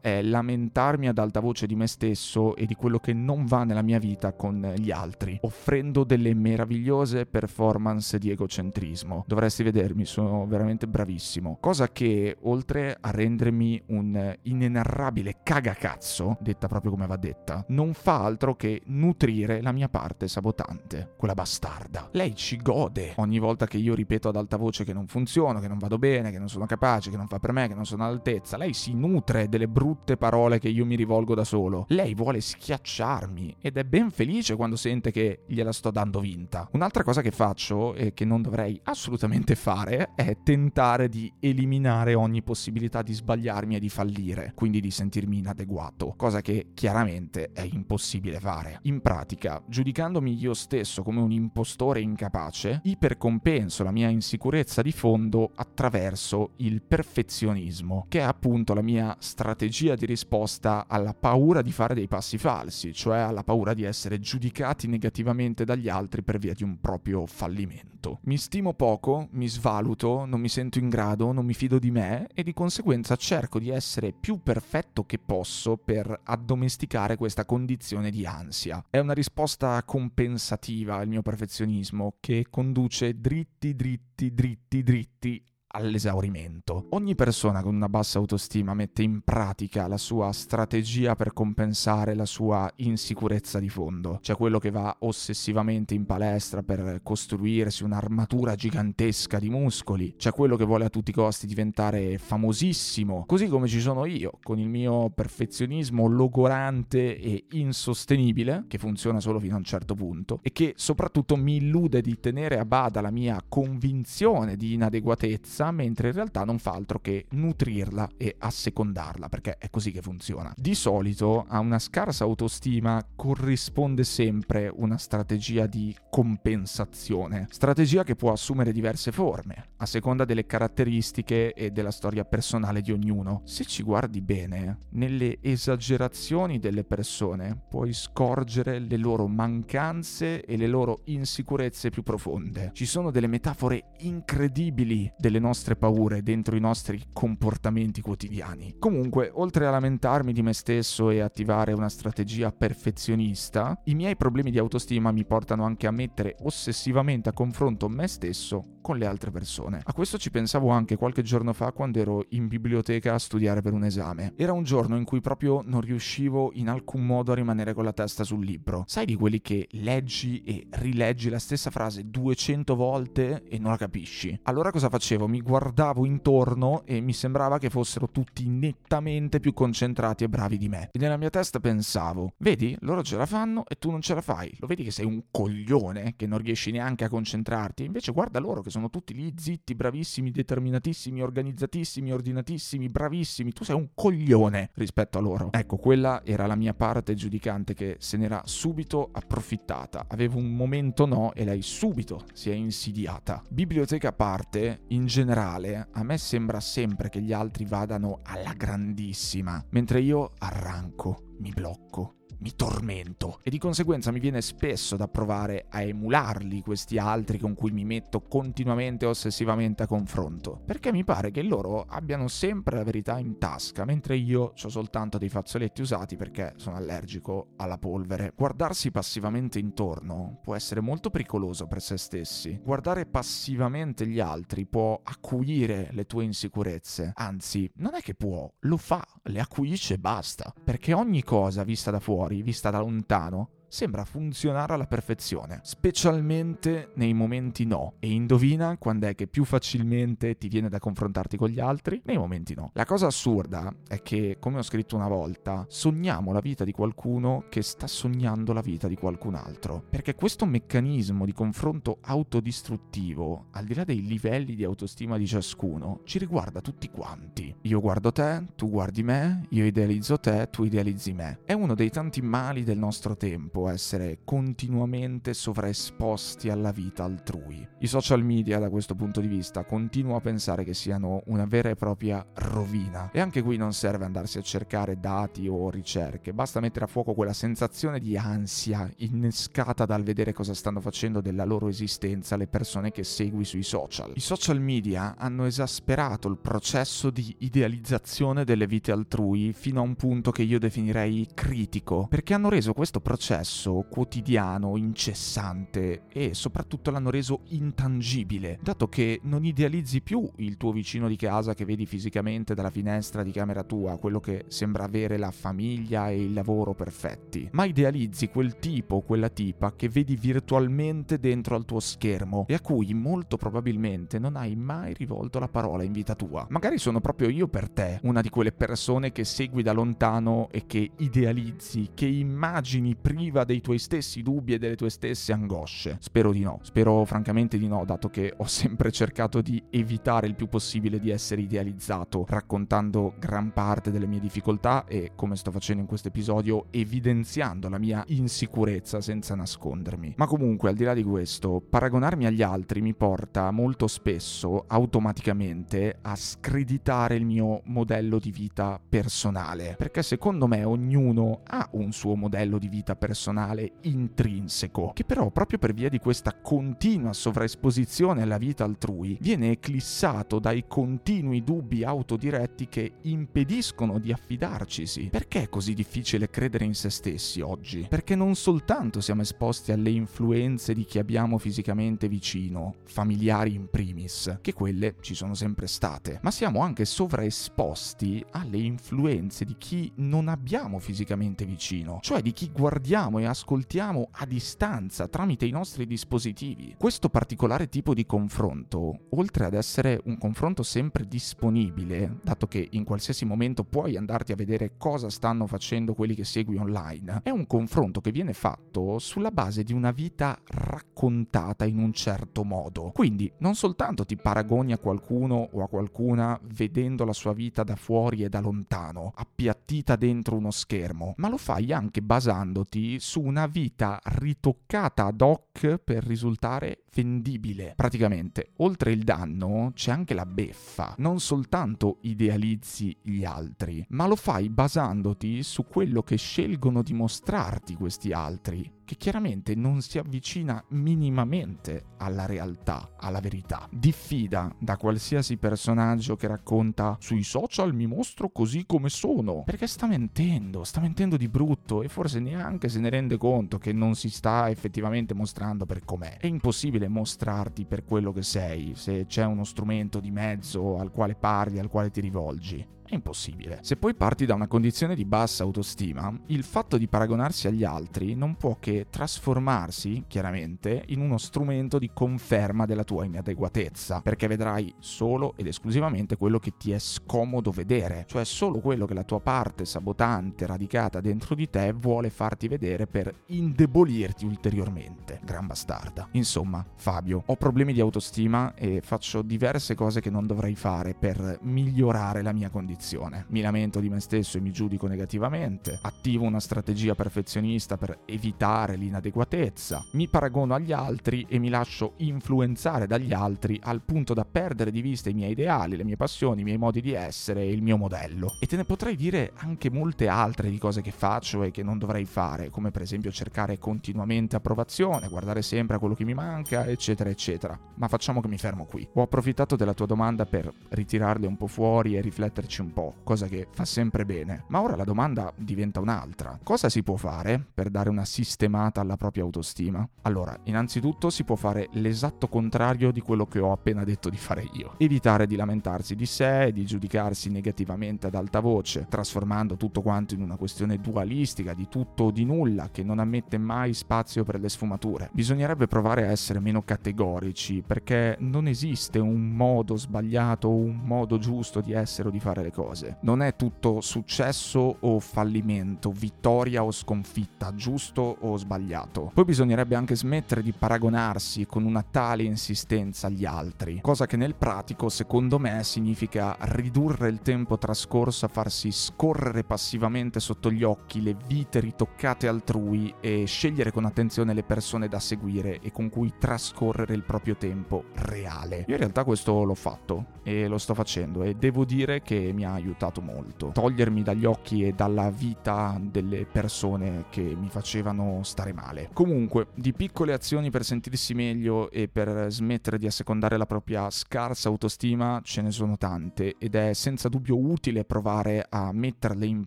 è 0.01 0.23
lamentarmi 0.23 1.09
ad 1.09 1.19
alta 1.19 1.41
voce 1.41 1.67
di 1.67 1.75
me 1.75 1.87
stesso 1.87 2.57
e 2.57 2.67
di 2.67 2.75
quello 2.75 2.99
che 2.99 3.13
non 3.13 3.45
va 3.45 3.65
nella 3.65 3.83
mia 3.83 3.99
vita 3.99 4.33
con 4.33 4.75
gli 4.77 4.91
altri, 4.91 5.39
offrendo 5.43 6.05
delle 6.05 6.35
meravigliose 6.35 7.27
performance 7.27 8.19
di 8.19 8.31
egocentrismo. 8.31 9.25
Dovresti 9.27 9.63
vedermi, 9.63 10.05
sono 10.05 10.47
veramente 10.47 10.87
bravissimo. 10.87 11.59
Cosa 11.61 11.89
che, 11.89 12.37
oltre 12.43 12.97
a 13.01 13.11
rendermi 13.11 13.83
un 13.87 14.37
inenarrabile 14.43 15.39
cagacazzo, 15.43 16.39
detta 16.41 16.69
proprio 16.69 16.91
come 16.93 17.07
va 17.07 17.17
detta, 17.17 17.65
non 17.69 17.93
fa 17.93 18.25
altro 18.25 18.57
che 18.57 18.83
nutrire 18.87 19.61
la 19.63 19.73
mia 19.73 19.89
parte 19.89 20.29
sabotante, 20.29 21.15
quella 21.17 21.35
bastarda. 21.35 22.09
Lei 22.13 22.35
ci 22.35 22.57
gode 22.57 23.15
ogni 23.17 23.39
volta 23.39 23.67
che 23.67 23.77
io 23.77 23.95
ripeto 23.95 24.29
ad 24.29 24.37
alta 24.37 24.57
voce 24.57 24.85
che 24.85 24.93
non 24.93 25.07
funziono, 25.07 25.61
che 25.61 25.69
non 25.69 25.79
vado 25.79 25.99
bene, 25.99 26.31
che 26.31 26.39
non 26.39 26.49
sono 26.49 26.67
capace, 26.67 27.11
che 27.11 27.17
non 27.17 27.29
fa 27.29 27.39
per 27.39 27.53
me, 27.53 27.69
che 27.69 27.75
non 27.75 27.87
sono 27.87 28.05
all'altezza. 28.05 28.57
Lei 28.57 28.73
si 28.73 28.95
nutre 28.95 29.30
delle 29.31 29.69
brutte 29.69 30.17
parole 30.17 30.59
che 30.59 30.69
io 30.69 30.85
mi 30.85 30.97
rivolgo 30.97 31.35
da 31.35 31.45
solo. 31.45 31.85
Lei 31.89 32.15
vuole 32.15 32.41
schiacciarmi 32.41 33.57
ed 33.61 33.77
è 33.77 33.85
ben 33.85 34.11
felice 34.11 34.57
quando 34.57 34.77
sente 34.77 35.11
che 35.11 35.45
gliela 35.47 35.73
sto 35.73 35.91
dando 35.91 36.19
vinta. 36.21 36.69
Un'altra 36.73 37.05
cosa 37.05 37.23
che 37.23 37.31
faccio 37.31 37.95
e 37.95 38.13
che 38.13 38.25
non 38.25 38.43
dovrei 38.43 38.81
assolutamente 38.85 39.55
fare 39.55 40.11
è 40.17 40.37
tentare 40.43 41.09
di 41.09 41.33
eliminare 41.39 42.15
ogni 42.15 42.43
possibilità 42.43 43.03
di 43.03 43.13
sbagliarmi 43.13 43.77
e 43.77 43.81
di 43.81 43.89
fallire, 43.89 44.53
quindi 44.55 44.81
di 44.81 44.91
sentirmi 44.91 45.39
inadeguato, 45.39 46.15
cosa 46.17 46.41
che 46.41 46.69
chiaramente 46.75 47.51
è 47.53 47.63
impossibile 47.63 48.41
fare. 48.41 48.81
In 48.83 49.01
pratica, 49.01 49.63
giudicandomi 49.67 50.39
io 50.39 50.55
stesso 50.55 51.03
come 51.03 51.21
un 51.21 51.31
impostore 51.31 52.01
incapace, 52.01 52.81
ipercompenso 52.85 53.85
la 53.85 53.93
mia 53.93 54.09
insicurezza 54.09 54.83
di 54.83 54.93
fondo 54.93 55.53
attraverso 55.55 56.53
il 56.57 56.83
perfezionismo, 56.83 58.07
che 58.09 58.19
è 58.19 58.23
appunto 58.23 58.75
la 58.75 58.83
mia 58.83 59.17
strategia 59.21 59.95
di 59.95 60.07
risposta 60.07 60.87
alla 60.89 61.15
paura 61.15 61.63
di 61.63 61.71
fare 61.71 61.95
dei 61.95 62.09
passi 62.09 62.39
falsi, 62.39 62.93
cioè 62.93 63.19
alla 63.19 63.45
paura 63.45 63.75
di 63.75 63.85
essere 63.85 64.19
giudicati 64.19 64.89
negativamente 64.89 65.65
dagli 65.65 65.89
altri 65.89 66.23
per 66.23 66.39
via 66.39 66.55
di 66.55 66.65
un 66.65 66.81
proprio 66.81 67.27
fallimento. 67.27 68.19
Mi 68.23 68.39
stimo 68.39 68.73
poco, 68.73 69.29
mi 69.33 69.47
svaluto, 69.47 70.25
non 70.25 70.41
mi 70.41 70.49
sento 70.49 70.79
in 70.79 70.89
grado, 70.89 71.33
non 71.33 71.45
mi 71.45 71.55
fido 71.55 71.79
di 71.79 71.91
me 71.91 72.29
e 72.35 72.43
di 72.43 72.55
conseguenza 72.55 73.15
cerco 73.17 73.59
di 73.59 73.69
essere 73.69 74.13
più 74.13 74.43
perfetto 74.43 75.05
che 75.05 75.19
posso 75.19 75.77
per 75.77 76.21
addomesticare 76.25 77.17
questa 77.17 77.45
condizione 77.45 78.11
di 78.11 78.25
ansia. 78.25 78.83
È 78.89 78.99
una 78.99 79.13
risposta 79.13 79.83
compensativa 79.85 80.97
al 80.97 81.09
mio 81.09 81.23
perfezionismo 81.23 82.15
che 82.21 82.47
conduce 82.49 83.21
dritti, 83.21 83.77
dritti, 83.77 84.33
dritti, 84.33 84.83
dritti 84.83 85.45
all'esaurimento. 85.73 86.87
Ogni 86.91 87.15
persona 87.15 87.63
con 87.63 87.75
una 87.75 87.89
bassa 87.89 88.19
autostima 88.19 88.75
mette 88.75 89.03
in 89.03 89.21
pratica 89.23 89.87
la 89.87 89.97
sua 89.97 90.33
strategia 90.33 91.15
per 91.15 91.33
compensare 91.33 92.15
la 92.15 92.25
sua 92.25 92.71
insicurezza 92.77 93.59
di 93.59 93.69
fondo. 93.69 94.19
C'è 94.21 94.35
quello 94.35 94.59
che 94.59 94.71
va 94.71 94.97
ossessivamente 95.01 95.95
in 95.95 96.07
palestra 96.07 96.63
per 96.63 97.01
costruirsi 97.03 97.85
un'armatura 97.85 98.55
gigantesca 98.55 99.39
di 99.39 99.51
muscoli, 99.51 100.15
c'è 100.17 100.33
quello 100.33 100.57
che 100.57 100.65
vuole 100.65 100.85
a 100.85 100.91
tutti 100.91 101.11
i 101.11 101.15
costi 101.15 101.47
diventare 101.47 102.19
famosissimo, 102.19 103.25
così 103.27 103.47
come 103.49 103.69
ci 103.69 103.81
sono 103.81 104.05
io, 104.07 104.39
con 104.43 104.59
il 104.59 104.69
mio 104.69 105.11
perfezionismo 105.11 106.07
logorante 106.07 107.19
e 107.19 107.45
insostenibile, 107.53 108.65
che 108.69 108.79
funziona 108.79 109.21
solo 109.21 109.39
fino 109.39 109.55
a 109.55 109.59
un 109.59 109.65
certo 109.65 109.95
punto, 109.95 110.41
e 110.43 110.53
che 110.53 110.73
soprattutto 110.77 111.37
mi 111.37 111.57
illude 111.57 112.01
di 112.01 112.19
tenere 112.19 112.59
a 112.59 112.65
bada 112.65 113.01
la 113.01 113.11
mia 113.11 113.43
convinzione 113.49 114.57
di 114.57 114.75
inadeguatezza, 114.75 115.60
mentre 115.71 116.09
in 116.09 116.15
realtà 116.15 116.45
non 116.45 116.59
fa 116.59 116.73
altro 116.73 117.01
che 117.01 117.27
nutrirla 117.33 118.13
e 118.17 118.35
assecondarla, 118.39 119.29
perché 119.29 119.59
è 119.59 119.69
così 119.69 119.93
che 119.93 120.01
funziona. 120.01 120.53
Di 120.57 120.75
solito 120.75 121.45
a 121.47 121.59
una 121.59 121.79
scarsa 121.79 122.25
autostima 122.25 123.05
corrisponde 123.15 124.03
sempre 124.05 124.73
una 124.75 124.97
strategia 124.97 125.67
di 125.67 125.95
compensazione, 126.09 127.47
strategia 127.51 128.03
che 128.03 128.17
può 128.17 128.33
assumere 128.33 128.73
diverse 128.73 129.13
forme, 129.13 129.73
a 129.77 129.87
seconda 129.87 130.25
delle 130.25 130.47
caratteristiche 130.47 131.53
e 131.53 131.71
della 131.71 131.91
storia 131.91 132.25
personale 132.25 132.81
di 132.81 132.93
ognuno. 132.93 133.43
Se 133.45 133.65
ci 133.67 133.83
guardi 133.83 134.23
bene, 134.23 134.79
nelle 134.93 135.39
esagerazioni 135.43 136.59
delle 136.59 136.85
persone 136.85 137.61
puoi 137.69 137.93
scorgere 137.93 138.79
le 138.79 138.97
loro 138.97 139.27
mancanze 139.27 140.43
e 140.45 140.57
le 140.57 140.67
loro 140.67 141.01
insicurezze 141.05 141.91
più 141.91 142.03
profonde. 142.03 142.71
Ci 142.73 142.87
sono 142.87 143.11
delle 143.11 143.27
metafore 143.27 143.91
incredibili 143.99 145.13
delle 145.19 145.39
nostre 145.39 145.50
paure 145.77 146.23
dentro 146.23 146.57
i 146.57 146.61
nostri 146.61 147.03
comportamenti 147.13 148.01
quotidiani. 148.01 148.77
Comunque, 148.79 149.31
oltre 149.33 149.67
a 149.67 149.71
lamentarmi 149.71 150.33
di 150.33 150.43
me 150.43 150.53
stesso 150.53 151.11
e 151.11 151.21
attivare 151.21 151.73
una 151.73 151.89
strategia 151.89 152.53
perfezionista, 152.53 153.81
i 153.85 153.95
miei 153.95 154.17
problemi 154.17 154.51
di 154.51 154.59
autostima 154.59 155.13
mi 155.13 155.25
portano 155.25 155.65
anche 155.65 155.87
a 155.87 155.91
mettere 155.91 156.37
ossessivamente 156.43 157.29
a 157.29 157.33
confronto 157.33 157.89
me 157.89 158.07
stesso 158.07 158.79
con 158.81 158.99
le 158.99 159.07
altre 159.07 159.31
persone. 159.31 159.81
A 159.85 159.93
questo 159.93 160.19
ci 160.19 160.31
pensavo 160.31 160.71
anche 160.71 160.97
qualche 160.97 161.23
giorno 161.23 161.53
fa 161.53 161.73
quando 161.73 161.99
ero 161.99 162.25
in 162.31 162.49
biblioteca 162.49 163.15
a 163.15 163.19
studiare 163.19 163.63
per 163.63 163.73
un 163.73 163.85
esame. 163.85 164.33
Era 164.37 164.53
un 164.53 164.65
giorno 164.65 164.97
in 164.97 165.05
cui 165.05 165.21
proprio 165.21 165.63
non 165.65 165.81
riuscivo 165.81 166.51
in 166.55 166.69
alcun 166.69 167.05
modo 167.05 167.33
a 167.33 167.35
rimanere 167.35 167.75
con 167.75 167.85
la 167.85 167.93
testa 167.93 168.25
sul 168.25 168.45
libro. 168.45 168.85
Sai 168.87 169.07
di 169.07 169.15
quelli 169.15 169.41
che 169.41 169.69
leggi 169.73 170.43
e 170.43 170.67
rileggi 170.71 171.29
la 171.29 171.39
stessa 171.39 171.71
frase 171.71 172.09
200 172.09 172.75
volte 172.75 173.43
e 173.45 173.59
non 173.59 173.71
la 173.71 173.77
capisci? 173.77 174.39
Allora 174.45 174.71
cosa 174.71 174.89
facevo? 174.89 175.29
Mi 175.29 175.41
guardavo 175.41 176.05
intorno 176.05 176.83
e 176.85 177.01
mi 177.01 177.13
sembrava 177.13 177.59
che 177.59 177.71
fossero 177.71 178.09
tutti 178.11 178.49
nettamente 178.49 179.41
più 179.41 179.53
concentrati 179.53 180.25
e 180.25 180.29
bravi 180.29 180.57
di 180.57 180.69
me. 180.69 180.89
E 180.93 180.99
nella 180.99 181.17
mia 181.17 181.31
testa 181.31 181.61
pensavo, 181.61 182.35
vedi, 182.39 182.77
loro 182.81 183.03
ce 183.03 183.17
la 183.17 183.27
fanno 183.27 183.65
e 183.69 183.77
tu 183.77 183.91
non 183.91 184.01
ce 184.01 184.15
la 184.15 184.21
fai. 184.21 184.53
Lo 184.59 184.67
vedi 184.67 184.85
che 184.85 184.91
sei 184.91 185.05
un 185.05 185.25
coglione, 185.31 186.15
che 186.17 186.27
non 186.27 186.39
riesci 186.39 186.71
neanche 186.71 187.05
a 187.05 187.09
concentrarti. 187.09 187.85
Invece 187.85 188.13
guarda 188.13 188.39
loro 188.39 188.63
che 188.63 188.70
sono 188.71 188.91
tutti 188.91 189.15
lì 189.15 189.35
zitti, 189.37 189.75
bravissimi, 189.75 190.31
determinatissimi, 190.31 191.23
organizzatissimi, 191.23 192.13
ordinatissimi, 192.13 192.89
bravissimi. 192.89 193.53
Tu 193.53 193.65
sei 193.65 193.77
un 193.77 193.91
coglione 193.95 194.71
rispetto 194.75 195.19
a 195.19 195.21
loro. 195.21 195.53
Ecco, 195.53 195.77
quella 195.77 196.23
era 196.25 196.47
la 196.47 196.57
mia 196.57 196.75
parte 196.75 197.15
giudicante 197.15 197.75
che 197.75 197.97
se 197.99 198.17
n'era 198.17 198.43
subito 198.45 199.11
approfittata. 199.13 200.07
Avevo 200.09 200.39
un 200.39 200.55
momento 200.55 201.07
no 201.07 201.33
e 201.35 201.45
lei 201.45 201.63
subito 201.63 202.25
si 202.33 202.51
è 202.51 202.55
insidiata. 202.55 203.43
Biblioteca 203.49 204.09
a 204.09 204.13
parte, 204.13 204.83
in 204.89 205.07
generale, 205.07 205.89
a 205.93 206.03
me 206.03 206.19
sembra 206.19 206.61
sempre 206.61 207.09
che 207.09 207.21
gli 207.21 207.33
altri 207.33 207.65
vadano 207.65 208.21
alla 208.25 208.53
grandissima, 208.53 209.65
mentre 209.71 210.01
io 210.01 210.33
arranco, 210.39 211.30
mi 211.41 211.51
blocco, 211.51 212.17
mi 212.41 212.55
tormento 212.55 213.39
e 213.43 213.51
di 213.51 213.59
conseguenza 213.59 214.11
mi 214.11 214.19
viene 214.19 214.41
spesso 214.41 214.97
da 214.97 215.09
provare 215.09 215.67
a 215.69 215.83
emularli 215.83 216.63
questi 216.63 216.99
altri 216.99 217.39
con 217.39 217.55
cui 217.55 217.71
mi 217.71 217.85
metto 217.85 218.23
continuamente 218.23 219.05
e 219.05 219.09
ossessivamente 219.09 219.83
a 219.83 219.87
confronto, 219.87 220.63
perché 220.65 220.93
mi 220.93 221.05
pare 221.05 221.31
che 221.31 221.43
loro 221.43 221.85
abbiano 221.89 222.29
sempre 222.29 222.77
la 222.77 222.85
verità 222.85 223.19
in 223.19 223.39
tasca, 223.39 223.85
mentre 223.85 224.17
io 224.17 224.55
ho 224.63 224.69
soltanto 224.69 225.19
dei 225.19 225.29
fazzoletti 225.29 225.83
usati 225.83 226.17
perché 226.17 226.55
sono 226.57 226.77
allergico 226.77 227.49
alla 227.57 227.79
polvere. 227.79 228.33
Guardarsi 228.35 228.91
passivamente 228.91 229.59
intorno 229.59 230.39
può 230.43 230.55
essere 230.55 230.81
molto 230.81 231.11
pericoloso 231.11 231.67
per 231.67 231.83
se 231.83 231.97
stessi. 231.99 232.59
Guardare 232.63 233.07
passivamente 233.07 234.07
gli 234.07 234.21
altri 234.21 234.67
può 234.67 234.99
acuire 235.03 235.89
le 235.93 236.07
tue 236.07 236.25
insicurezze, 236.25 237.13
anzi, 237.15 237.71
non 237.77 237.95
è 237.95 238.01
che 238.01 238.15
può, 238.15 238.51
lo 238.61 238.77
fa, 238.77 239.07
le 239.25 239.41
acuisce 239.41 239.95
e 239.95 239.99
basta, 239.99 240.55
perché 240.65 240.95
ogni 240.95 241.23
cosa 241.31 241.63
vista 241.63 241.93
da 241.93 242.01
fuori 242.01 242.43
vista 242.43 242.71
da 242.71 242.81
lontano, 242.81 243.51
sembra 243.71 244.05
funzionare 244.05 244.75
alla 244.75 244.87
perfezione, 244.87 245.61
specialmente 245.63 246.91
nei 246.95 247.15
momenti 247.15 247.65
no. 247.65 247.95
E 248.01 248.11
indovina 248.11 248.77
quando 248.79 249.07
è 249.07 249.15
che 249.15 249.29
più 249.29 249.45
facilmente 249.45 250.37
ti 250.37 250.49
viene 250.49 250.69
da 250.69 250.81
confrontarti 250.81 251.37
con 251.37 251.49
gli 251.49 251.61
altri? 251.61 252.03
Nei 252.05 252.19
momenti 252.19 252.55
no. 252.55 252.73
La 252.75 252.85
cosa 252.85 253.07
assurda 253.07 253.73
è 253.87 254.03
che, 254.03 254.39
come 254.41 254.59
ho 254.59 254.63
scritto 254.63 254.97
una 254.97 255.07
volta, 255.07 255.65
sogniamo 255.69 256.33
la 256.33 256.41
vita 256.41 256.65
di 256.65 256.73
qualcuno 256.73 257.45
che 257.49 257.63
sta 257.63 257.87
sognando 257.87 258.53
la 258.53 258.61
vita 258.61 258.89
di 258.89 258.97
qualcun 258.97 259.37
altro. 259.37 259.85
Perché 259.89 260.17
questo 260.17 260.47
meccanismo 260.47 261.25
di 261.25 261.33
confronto 261.33 261.99
autodistruttivo, 262.01 263.47
al 263.53 263.65
di 263.65 263.75
là 263.75 263.85
dei 263.85 264.05
livelli 264.05 264.57
di 264.57 264.65
autostima 264.65 265.17
di 265.17 265.29
ciascuno, 265.29 266.01
ci 266.05 266.19
riguarda 266.19 266.61
tutti 266.61 266.91
quanti. 266.91 267.55
Io 267.63 267.81
guardo 267.81 268.11
te, 268.11 268.43
tu 268.57 268.69
guardi 268.69 269.05
me, 269.05 269.47
io 269.51 269.65
idealizzo 269.65 270.19
te, 270.19 270.49
tu 270.51 270.65
idealizzi 270.65 271.13
me. 271.13 271.39
È 271.45 271.53
uno 271.53 271.77
dei 271.77 271.91
tanti 271.91 272.21
mali 272.21 272.65
del 272.65 272.79
nostro 272.79 273.17
tempo 273.17 273.60
tempo 273.61 273.69
essere 273.69 274.19
continuamente 274.25 275.35
sovraesposti 275.35 276.49
alla 276.49 276.73
vita 276.73 277.05
altrui. 277.05 277.67
I 277.81 277.87
social 277.87 278.25
media 278.25 278.59
da 278.59 278.71
questo 278.71 278.95
punto 278.95 279.21
di 279.21 279.27
vista 279.27 279.65
continuo 279.65 280.17
a 280.17 280.21
pensare 280.21 280.65
che 280.65 280.75
siano 280.75 281.23
una 281.27 281.45
vera 281.45 281.71
e 281.71 281.77
propria 281.77 282.25
rovina 282.35 283.11
e 283.13 283.21
anche 283.21 283.43
qui 283.43 283.57
non 283.57 283.73
serve 283.73 284.05
andarsi 284.05 284.39
a 284.39 284.43
cercare 284.43 284.99
dati 284.99 285.47
o 285.49 285.69
ricerche, 285.71 286.33
basta 286.33 286.61
mettere 286.61 286.87
a 286.87 286.89
fuoco 286.89 287.13
quella 287.13 287.33
sensazione 287.33 288.01
di 288.01 288.17
ansia 288.17 288.91
innescata 288.99 289.85
dal 289.85 290.03
vedere 290.03 290.33
cosa 290.33 290.55
stanno 290.55 290.81
facendo 290.81 291.21
della 291.21 291.45
loro 291.45 291.69
esistenza 291.69 292.37
le 292.37 292.47
persone 292.47 292.91
che 292.91 293.05
segui 293.05 293.45
sui 293.45 293.63
social. 293.63 294.13
I 294.15 294.21
social 294.21 294.61
media 294.61 295.17
hanno 295.19 295.45
esasperato 295.45 296.29
il 296.29 296.39
processo 296.39 297.11
di 297.11 297.35
idealizzazione 297.39 298.45
delle 298.45 298.67
vite 298.67 298.93
altrui 298.93 299.53
fino 299.53 299.81
a 299.81 299.85
un 299.85 299.95
punto 299.95 300.31
che 300.31 300.43
io 300.43 300.59
definirei 300.59 301.29
critico, 301.35 302.07
perché 302.09 302.35
hanno 302.35 302.49
reso 302.49 302.73
questo 302.73 303.01
processo 303.01 303.50
processo 303.51 303.85
quotidiano, 303.89 304.77
incessante 304.77 306.03
e 306.09 306.35
soprattutto 306.35 306.91
l'hanno 306.91 307.11
reso 307.11 307.41
intangibile, 307.49 308.59
dato 308.63 308.89
che 308.89 309.21
non 309.25 309.45
idealizzi 309.45 310.01
più 310.01 310.31
il 310.37 310.57
tuo 310.57 310.71
vicino 310.71 311.09
di 311.09 311.17
casa 311.17 311.55
che 311.55 311.65
vedi 311.65 311.85
fisicamente 311.85 312.55
dalla 312.55 312.71
finestra 312.71 313.25
di 313.25 313.33
camera 313.33 313.65
tua, 313.65 313.99
quello 313.99 314.21
che 314.21 314.45
sembra 314.47 314.85
avere 314.85 315.19
la 315.19 315.33
famiglia 315.33 316.11
e 316.11 316.23
il 316.23 316.33
lavoro 316.33 316.75
perfetti, 316.75 317.49
ma 317.53 317.65
idealizzi 317.65 318.29
quel 318.29 318.59
tipo 318.59 318.97
o 318.97 319.03
quella 319.03 319.29
tipa 319.29 319.75
che 319.75 319.89
vedi 319.89 320.15
virtualmente 320.15 321.19
dentro 321.19 321.57
al 321.57 321.65
tuo 321.65 321.81
schermo 321.81 322.45
e 322.47 322.55
a 322.55 322.61
cui 322.61 322.95
molto 322.95 323.37
probabilmente 323.37 324.19
non 324.21 324.37
hai 324.37 324.55
mai 324.55 324.95
rivolto 324.95 325.41
la 325.41 325.49
parola 325.49 325.83
in 325.83 325.93
vita 325.93 326.15
tua. 326.15 326.47
Magari 326.51 326.79
sono 326.79 327.01
proprio 327.01 327.29
io 327.29 327.49
per 327.49 327.69
te, 327.69 327.99
una 328.03 328.21
di 328.21 328.29
quelle 328.29 328.53
persone 328.53 329.11
che 329.11 329.25
segui 329.25 329.63
da 329.63 329.73
lontano 329.73 330.49
e 330.51 330.67
che 330.67 330.93
idealizzi, 330.99 331.91
che 331.95 332.07
immagini 332.07 332.95
priva 332.95 333.40
priva 333.41 333.45
dei 333.45 333.61
tuoi 333.61 333.79
stessi 333.79 334.23
dubbi 334.23 334.55
e 334.55 334.59
delle 334.59 334.77
tue 334.77 334.91
stesse 334.91 335.33
angosce? 335.33 335.97
Spero 336.01 336.33
di 336.33 336.41
no, 336.41 336.59
spero 336.63 337.05
francamente 337.05 337.59
di 337.59 337.67
no, 337.67 337.85
dato 337.85 338.09
che 338.09 338.35
ho 338.37 338.47
sempre 338.47 338.91
cercato 338.91 339.41
di 339.41 339.63
evitare 339.71 340.27
il 340.27 340.35
più 340.35 340.49
possibile 340.49 340.99
di 340.99 341.11
essere 341.11 341.43
idealizzato, 341.43 342.25
raccontando 342.29 343.15
gran 343.19 343.53
parte 343.53 343.91
delle 343.91 344.07
mie 344.07 344.21
difficoltà 344.21 344.85
e, 344.87 345.13
come 345.15 345.37
sto 345.37 345.51
facendo 345.51 345.83
in 345.83 345.89
questo 345.89 346.09
episodio, 346.09 346.67
evidenziando 346.71 347.69
la 347.69 347.79
mia 347.79 348.05
insicurezza 348.09 349.01
senza 349.01 349.35
nascondermi. 349.35 350.15
Ma 350.17 350.27
comunque, 350.27 350.69
al 350.69 350.75
di 350.75 350.85
là 350.85 350.95
di 350.95 351.03
questo, 351.03 351.63
paragonarmi 351.69 352.27
agli 352.27 352.43
altri 352.43 352.81
mi 352.81 352.95
porta 352.95 353.51
molto 353.51 353.87
spesso, 353.87 354.65
automaticamente, 354.67 355.99
a 356.03 356.15
screditare 356.17 357.17
il 357.17 357.25
mio 357.25 357.63
modello 357.65 358.19
di 358.19 358.31
vita 358.31 358.81
personale, 358.87 359.75
perché 359.77 360.03
secondo 360.03 360.47
me 360.47 360.65
ognuno 360.65 361.41
ha 361.47 361.69
un 361.73 361.93
suo 361.93 362.15
modello 362.15 362.59
di 362.59 362.69
vita 362.69 362.97
personale 362.97 363.30
personale 363.31 363.73
intrinseco, 363.83 364.91
che 364.93 365.05
però 365.05 365.31
proprio 365.31 365.59
per 365.59 365.73
via 365.73 365.89
di 365.89 365.99
questa 365.99 366.35
continua 366.35 367.13
sovraesposizione 367.13 368.23
alla 368.23 368.39
vita 368.39 368.65
altrui 368.65 369.17
viene 369.21 369.53
eclissato 369.53 370.39
dai 370.41 370.65
continui 370.67 371.45
dubbi 371.45 371.85
autodiretti 371.85 372.69
che 372.69 372.93
impediscono 373.03 373.99
di 373.99 374.13
affidarcisi. 374.13 375.09
Perché 375.11 375.43
è 375.43 375.49
così 375.49 375.75
difficile 375.75 376.29
credere 376.29 376.65
in 376.65 376.75
se 376.75 376.91
stessi 376.91 377.41
oggi? 377.41 377.87
Perché 377.89 378.17
non 378.17 378.35
soltanto 378.35 379.01
siamo 379.01 379.23
esposti 379.23 379.71
alle 379.71 379.91
influenze 379.91 380.75
di 380.75 380.85
chi 380.85 380.99
abbiamo 380.99 381.39
fisicamente 381.39 382.09
vicino, 382.09 382.75
familiari 382.85 383.55
in 383.55 383.69
primis, 383.71 384.39
che 384.41 384.53
quelle 384.53 384.97
ci 385.01 385.15
sono 385.15 385.35
sempre 385.35 385.67
state, 385.69 386.19
ma 386.23 386.31
siamo 386.31 386.61
anche 386.61 386.85
sovraesposti 386.85 388.25
alle 388.33 388.59
influenze 388.59 389.45
di 389.45 389.55
chi 389.57 389.91
non 389.97 390.29
abbiamo 390.29 390.79
fisicamente 390.79 391.45
vicino, 391.45 391.99
cioè 392.03 392.21
di 392.23 392.33
chi 392.33 392.51
guardiamo 392.53 393.10
e 393.19 393.27
ascoltiamo 393.27 394.09
a 394.13 394.27
distanza 394.27 395.09
tramite 395.09 395.47
i 395.47 395.51
nostri 395.51 395.87
dispositivi. 395.87 396.75
Questo 396.79 397.09
particolare 397.09 397.69
tipo 397.69 397.95
di 397.95 398.07
confronto, 398.07 399.07
oltre 399.11 399.47
ad 399.47 399.55
essere 399.55 400.01
un 400.05 400.19
confronto 400.19 400.63
sempre 400.63 401.07
disponibile, 401.07 402.19
dato 402.23 402.47
che 402.47 402.69
in 402.73 402.85
qualsiasi 402.85 403.25
momento 403.25 403.65
puoi 403.65 403.97
andarti 403.97 404.33
a 404.33 404.37
vedere 404.37 404.73
cosa 404.77 405.11
stanno 405.11 405.47
facendo 405.47 405.95
quelli 405.95 406.15
che 406.15 406.25
segui 406.25 406.57
online, 406.57 407.21
è 407.23 407.31
un 407.31 407.47
confronto 407.47 408.01
che 408.01 408.13
viene 408.13 408.33
fatto 408.33 408.99
sulla 408.99 409.31
base 409.31 409.65
di 409.65 409.73
una 409.73 409.91
vita 409.91 410.39
raccontata 410.47 411.65
in 411.65 411.79
un 411.79 411.93
certo 411.93 412.45
modo. 412.45 412.91
Quindi 412.95 413.33
non 413.39 413.55
soltanto 413.55 414.05
ti 414.05 414.17
paragoni 414.17 414.73
a 414.73 414.79
qualcuno 414.79 415.49
o 415.53 415.63
a 415.63 415.69
qualcuna 415.69 416.39
vedendo 416.43 417.05
la 417.05 417.13
sua 417.13 417.33
vita 417.33 417.65
da 417.65 417.77
fuori 417.77 418.23
e 418.23 418.29
da 418.29 418.41
lontano, 418.41 419.13
appiattita 419.15 419.97
dentro 419.97 420.37
uno 420.37 420.51
schermo, 420.51 421.15
ma 421.17 421.29
lo 421.29 421.37
fai 421.37 421.73
anche 421.73 422.03
basandoti 422.03 423.00
su 423.01 423.21
una 423.23 423.47
vita 423.47 423.99
ritoccata 424.03 425.07
ad 425.07 425.21
hoc 425.21 425.79
per 425.79 426.05
risultare 426.05 426.85
vendibile. 426.95 427.75
Praticamente, 427.77 428.53
oltre 428.59 428.93
il 428.93 429.05
danno, 429.05 429.73
c'è 429.75 429.91
anche 429.91 430.15
la 430.15 430.27
beffa. 430.27 430.95
Non 430.99 431.21
soltanto 431.21 431.99
idealizzi 432.03 432.97
gli 433.03 433.25
altri, 433.25 433.85
ma 433.91 434.07
lo 434.07 434.17
fai 434.17 434.49
basandoti 434.49 435.43
su 435.43 435.67
quello 435.67 436.03
che 436.03 436.17
scelgono 436.17 436.83
di 436.83 436.93
mostrarti 436.93 437.75
questi 437.75 438.13
altri 438.13 438.79
che 438.91 438.97
chiaramente 438.97 439.55
non 439.55 439.83
si 439.83 439.99
avvicina 439.99 440.61
minimamente 440.71 441.85
alla 441.99 442.27
realtà, 442.27 442.91
alla 442.97 443.21
verità. 443.21 443.69
Diffida 443.71 444.53
da 444.59 444.77
qualsiasi 444.77 445.37
personaggio 445.37 446.17
che 446.17 446.27
racconta 446.27 446.97
sui 446.99 447.23
social 447.23 447.73
mi 447.73 447.87
mostro 447.87 448.31
così 448.31 448.67
come 448.67 448.89
sono, 448.89 449.45
perché 449.45 449.69
sta 449.69 449.87
mentendo, 449.87 450.65
sta 450.65 450.81
mentendo 450.81 451.17
di 451.17 451.29
brutto 451.29 451.83
e 451.83 451.89
forse 451.89 452.19
neanche 452.19 452.69
se 452.69 452.81
ne 452.81 452.91
rende 452.91 453.17
conto 453.17 453.59
che 453.59 453.73
non 453.73 453.95
si 453.95 454.11
sta 454.11 454.51
effettivamente 454.51 455.15
mostrando 455.15 455.67
per 455.67 455.85
com'è. 455.85 456.17
È 456.17 456.27
impossibile 456.27 456.80
mostrarti 456.89 457.65
per 457.65 457.85
quello 457.85 458.13
che 458.13 458.23
sei 458.23 458.75
se 458.75 459.07
c'è 459.07 459.25
uno 459.25 459.45
strumento 459.45 460.01
di 460.01 460.11
mezzo 460.11 460.79
al 460.79 460.91
quale 460.91 461.15
parli, 461.15 461.59
al 461.59 461.69
quale 461.69 461.91
ti 461.91 462.01
rivolgi. 462.01 462.67
È 462.91 462.97
impossibile. 462.97 463.61
Se 463.63 463.77
poi 463.77 463.95
parti 463.95 464.27
da 464.27 464.35
una 464.35 464.49
condizione 464.49 464.97
di 464.97 465.05
bassa 465.05 465.45
autostima, 465.45 466.13
il 466.27 466.43
fatto 466.43 466.77
di 466.77 466.89
paragonarsi 466.89 467.47
agli 467.47 467.63
altri 467.63 468.17
non 468.17 468.35
può 468.35 468.57
che 468.59 468.89
trasformarsi, 468.91 470.07
chiaramente, 470.09 470.83
in 470.89 471.01
uno 471.01 471.17
strumento 471.17 471.79
di 471.79 471.93
conferma 471.95 472.67
della 472.67 472.83
tua 472.83 473.05
inadeguatezza, 473.05 474.01
perché 474.01 474.27
vedrai 474.27 474.75
solo 474.81 475.35
ed 475.37 475.47
esclusivamente 475.47 476.17
quello 476.17 476.41
che 476.41 476.55
ti 476.59 476.73
è 476.73 476.81
scomodo 476.81 477.53
vedere, 477.53 478.07
cioè 478.09 478.25
solo 478.25 478.59
quello 478.59 478.87
che 478.87 478.95
la 478.95 479.05
tua 479.05 479.21
parte 479.21 479.67
sabotante 479.67 480.45
radicata 480.45 481.01
dentro 481.01 481.37
di 481.37 481.49
te 481.49 481.73
vuole 481.73 482.11
farti 482.11 482.49
vedere 482.49 482.89
per 482.89 483.21
indebolirti 483.27 484.25
ulteriormente. 484.25 485.21
Gran 485.23 485.47
bastarda. 485.47 486.09
Insomma, 486.15 486.67
Fabio, 486.75 487.23
ho 487.25 487.37
problemi 487.37 487.73
di 487.73 487.81
autostima 487.81 488.53
e 488.55 488.81
faccio 488.83 489.23
diverse 489.23 489.77
cose 489.77 490.01
che 490.01 490.11
non 490.11 490.27
dovrei 490.27 490.57
fare 490.57 490.95
per 490.95 491.39
migliorare 491.43 492.23
la 492.23 492.33
mia 492.33 492.51
condizione. 492.51 492.79
Mi 493.29 493.43
lamento 493.43 493.79
di 493.79 493.91
me 493.91 494.01
stesso 494.01 494.39
e 494.39 494.41
mi 494.41 494.53
giudico 494.53 494.87
negativamente, 494.87 495.79
attivo 495.83 496.25
una 496.25 496.41
strategia 496.41 496.95
perfezionista 496.95 497.77
per 497.77 498.01
evitare 498.07 498.77
l'inadeguatezza, 498.77 499.85
mi 499.93 500.09
paragono 500.09 500.55
agli 500.55 500.73
altri 500.73 501.27
e 501.29 501.39
mi 501.39 501.51
lascio 501.51 501.93
influenzare 501.99 502.87
dagli 502.87 503.13
altri 503.13 503.61
al 503.63 503.83
punto 503.83 504.15
da 504.15 504.25
perdere 504.25 504.71
di 504.71 504.81
vista 504.81 505.11
i 505.11 505.15
miei 505.15 505.33
ideali, 505.33 505.77
le 505.77 505.85
mie 505.85 505.97
passioni, 505.97 506.41
i 506.41 506.45
miei 506.45 506.57
modi 506.57 506.81
di 506.81 506.93
essere 506.93 507.43
e 507.43 507.53
il 507.53 507.63
mio 507.63 507.77
modello. 507.77 508.37
E 508.41 508.47
te 508.47 508.57
ne 508.57 508.65
potrei 508.65 508.97
dire 508.97 509.33
anche 509.37 509.71
molte 509.71 510.09
altre 510.09 510.49
di 510.49 510.59
cose 510.59 510.81
che 510.81 510.91
faccio 510.91 511.43
e 511.43 511.51
che 511.51 511.63
non 511.63 511.79
dovrei 511.79 512.07
fare, 512.07 512.49
come 512.49 512.71
per 512.71 512.83
esempio 512.83 513.11
cercare 513.13 513.59
continuamente 513.59 514.37
approvazione, 514.37 515.09
guardare 515.09 515.43
sempre 515.43 515.77
a 515.77 515.79
quello 515.79 515.95
che 515.95 516.05
mi 516.05 516.15
manca, 516.15 516.67
eccetera, 516.67 517.11
eccetera. 517.11 517.59
Ma 517.77 517.89
facciamo 517.89 518.21
che 518.23 518.29
mi 518.29 518.39
fermo 518.39 518.65
qui. 518.65 518.89
Ho 518.95 519.03
approfittato 519.03 519.55
della 519.55 519.75
tua 519.75 519.87
domanda 519.87 520.25
per 520.25 520.51
ritirarle 520.71 521.27
un 521.27 521.37
po' 521.37 521.47
fuori 521.47 521.97
e 521.97 522.01
rifletterci 522.01 522.61
un 522.63 522.70
po', 522.73 522.95
cosa 523.05 523.27
che 523.27 523.49
fa 523.51 523.65
sempre 523.65 524.05
bene. 524.05 524.45
Ma 524.49 524.61
ora 524.61 524.77
la 524.77 524.85
domanda 524.85 525.33
diventa 525.37 525.81
un'altra. 525.81 526.39
Cosa 526.43 526.69
si 526.69 526.83
può 526.83 526.97
fare 526.97 527.45
per 527.53 527.71
dare 527.71 527.89
una 527.89 528.05
sistemata 528.05 528.81
alla 528.81 528.97
propria 528.97 529.23
autostima? 529.23 529.87
Allora, 530.03 530.37
innanzitutto 530.45 531.11
si 531.11 531.25
può 531.25 531.37
fare 531.37 531.69
l'esatto 531.73 532.29
contrario 532.29 532.91
di 532.93 533.01
quello 533.01 533.27
che 533.27 533.39
ho 533.39 533.53
appena 533.53 533.85
detto 533.85 534.09
di 534.09 534.17
fare 534.17 534.49
io. 534.53 534.75
Evitare 534.79 535.27
di 535.27 535.37
lamentarsi 535.37 535.95
di 535.95 536.07
sé 536.07 536.45
e 536.45 536.53
di 536.53 536.65
giudicarsi 536.65 537.31
negativamente 537.31 538.07
ad 538.07 538.15
alta 538.15 538.41
voce, 538.41 538.87
trasformando 538.89 539.57
tutto 539.57 539.83
quanto 539.83 540.15
in 540.15 540.23
una 540.23 540.37
questione 540.37 540.79
dualistica 540.79 541.55
di 541.55 541.69
tutto 541.69 542.05
o 542.05 542.11
di 542.11 542.25
nulla 542.25 542.69
che 542.71 542.83
non 542.83 542.99
ammette 542.99 543.39
mai 543.39 543.75
spazio 543.75 544.25
per 544.25 544.41
le 544.41 544.49
sfumature. 544.49 545.11
Bisognerebbe 545.13 545.67
provare 545.67 546.07
a 546.07 546.11
essere 546.11 546.41
meno 546.41 546.63
categorici 546.63 547.63
perché 547.67 548.17
non 548.21 548.47
esiste 548.47 548.99
un 548.99 549.31
modo 549.31 549.77
sbagliato 549.77 550.49
o 550.49 550.55
un 550.55 550.81
modo 550.83 551.19
giusto 551.19 551.61
di 551.61 551.73
essere 551.73 552.09
o 552.09 552.11
di 552.11 552.21
fare 552.21 552.43
le 552.43 552.53
cose. 552.53 552.60
Non 553.01 553.23
è 553.23 553.37
tutto 553.37 553.81
successo 553.81 554.77
o 554.81 555.01
fallimento, 555.01 555.91
vittoria 555.91 556.63
o 556.63 556.71
sconfitta, 556.71 557.55
giusto 557.55 558.17
o 558.21 558.37
sbagliato. 558.37 559.11
Poi 559.15 559.25
bisognerebbe 559.25 559.75
anche 559.75 559.97
smettere 559.97 560.43
di 560.43 560.53
paragonarsi 560.53 561.47
con 561.47 561.65
una 561.65 561.85
tale 561.89 562.23
insistenza 562.23 563.07
agli 563.07 563.25
altri, 563.25 563.81
cosa 563.81 564.07
che 564.07 564.17
nel 564.17 564.35
pratico 564.35 564.89
secondo 564.89 565.39
me 565.39 565.63
significa 565.65 566.37
ridurre 566.41 567.09
il 567.09 567.21
tempo 567.23 567.59
trascorso 567.59 568.27
a 568.27 568.29
farsi 568.29 568.71
scorrere 568.71 569.45
passivamente 569.45 570.21
sotto 570.21 570.51
gli 570.51 570.63
occhi 570.63 571.03
le 571.03 571.17
vite 571.27 571.61
ritoccate 571.61 572.29
altrui 572.29 572.95
e 573.01 573.25
scegliere 573.27 573.73
con 573.73 573.85
attenzione 573.85 574.35
le 574.35 574.43
persone 574.43 574.89
da 574.89 574.99
seguire 574.99 575.61
e 575.61 575.73
con 575.73 575.89
cui 575.89 576.15
trascorrere 576.19 576.95
il 576.95 577.03
proprio 577.03 577.37
tempo 577.37 577.85
reale. 577.95 578.65
Io 578.67 578.75
in 578.75 578.81
realtà 578.81 579.05
questo 579.05 579.45
l'ho 579.45 579.55
fatto 579.55 580.19
e 580.23 580.47
lo 580.47 580.59
sto 580.59 580.75
facendo 580.75 581.23
e 581.23 581.35
devo 581.35 581.65
dire 581.65 582.03
che 582.03 582.33
mi 582.35 582.45
ha 582.45 582.50
aiutato 582.53 583.01
molto. 583.01 583.51
Togliermi 583.53 584.03
dagli 584.03 584.25
occhi 584.25 584.65
e 584.65 584.73
dalla 584.73 585.11
vita 585.11 585.79
delle 585.81 586.27
persone 586.27 587.07
che 587.11 587.23
mi 587.39 587.49
facevano 587.49 588.23
stare 588.23 588.53
male. 588.53 588.91
Comunque, 588.93 589.49
di 589.55 589.73
piccole 589.73 590.13
azioni 590.13 590.51
per 590.51 590.65
sentirsi 590.65 591.15
meglio 591.15 591.71
e 591.71 591.89
per 591.89 592.27
smettere 592.31 592.79
di 592.79 592.87
assecondare 592.87 593.37
la 593.37 593.47
propria 593.47 593.91
scarsa 593.91 594.49
autostima 594.49 595.21
ce 595.23 595.43
ne 595.43 595.51
sono 595.51 595.77
tante 595.77 596.37
ed 596.39 596.55
è 596.55 596.73
senza 596.73 597.09
dubbio 597.09 597.39
utile 597.39 597.85
provare 597.85 598.47
a 598.49 598.73
metterle 598.73 599.27
in 599.27 599.47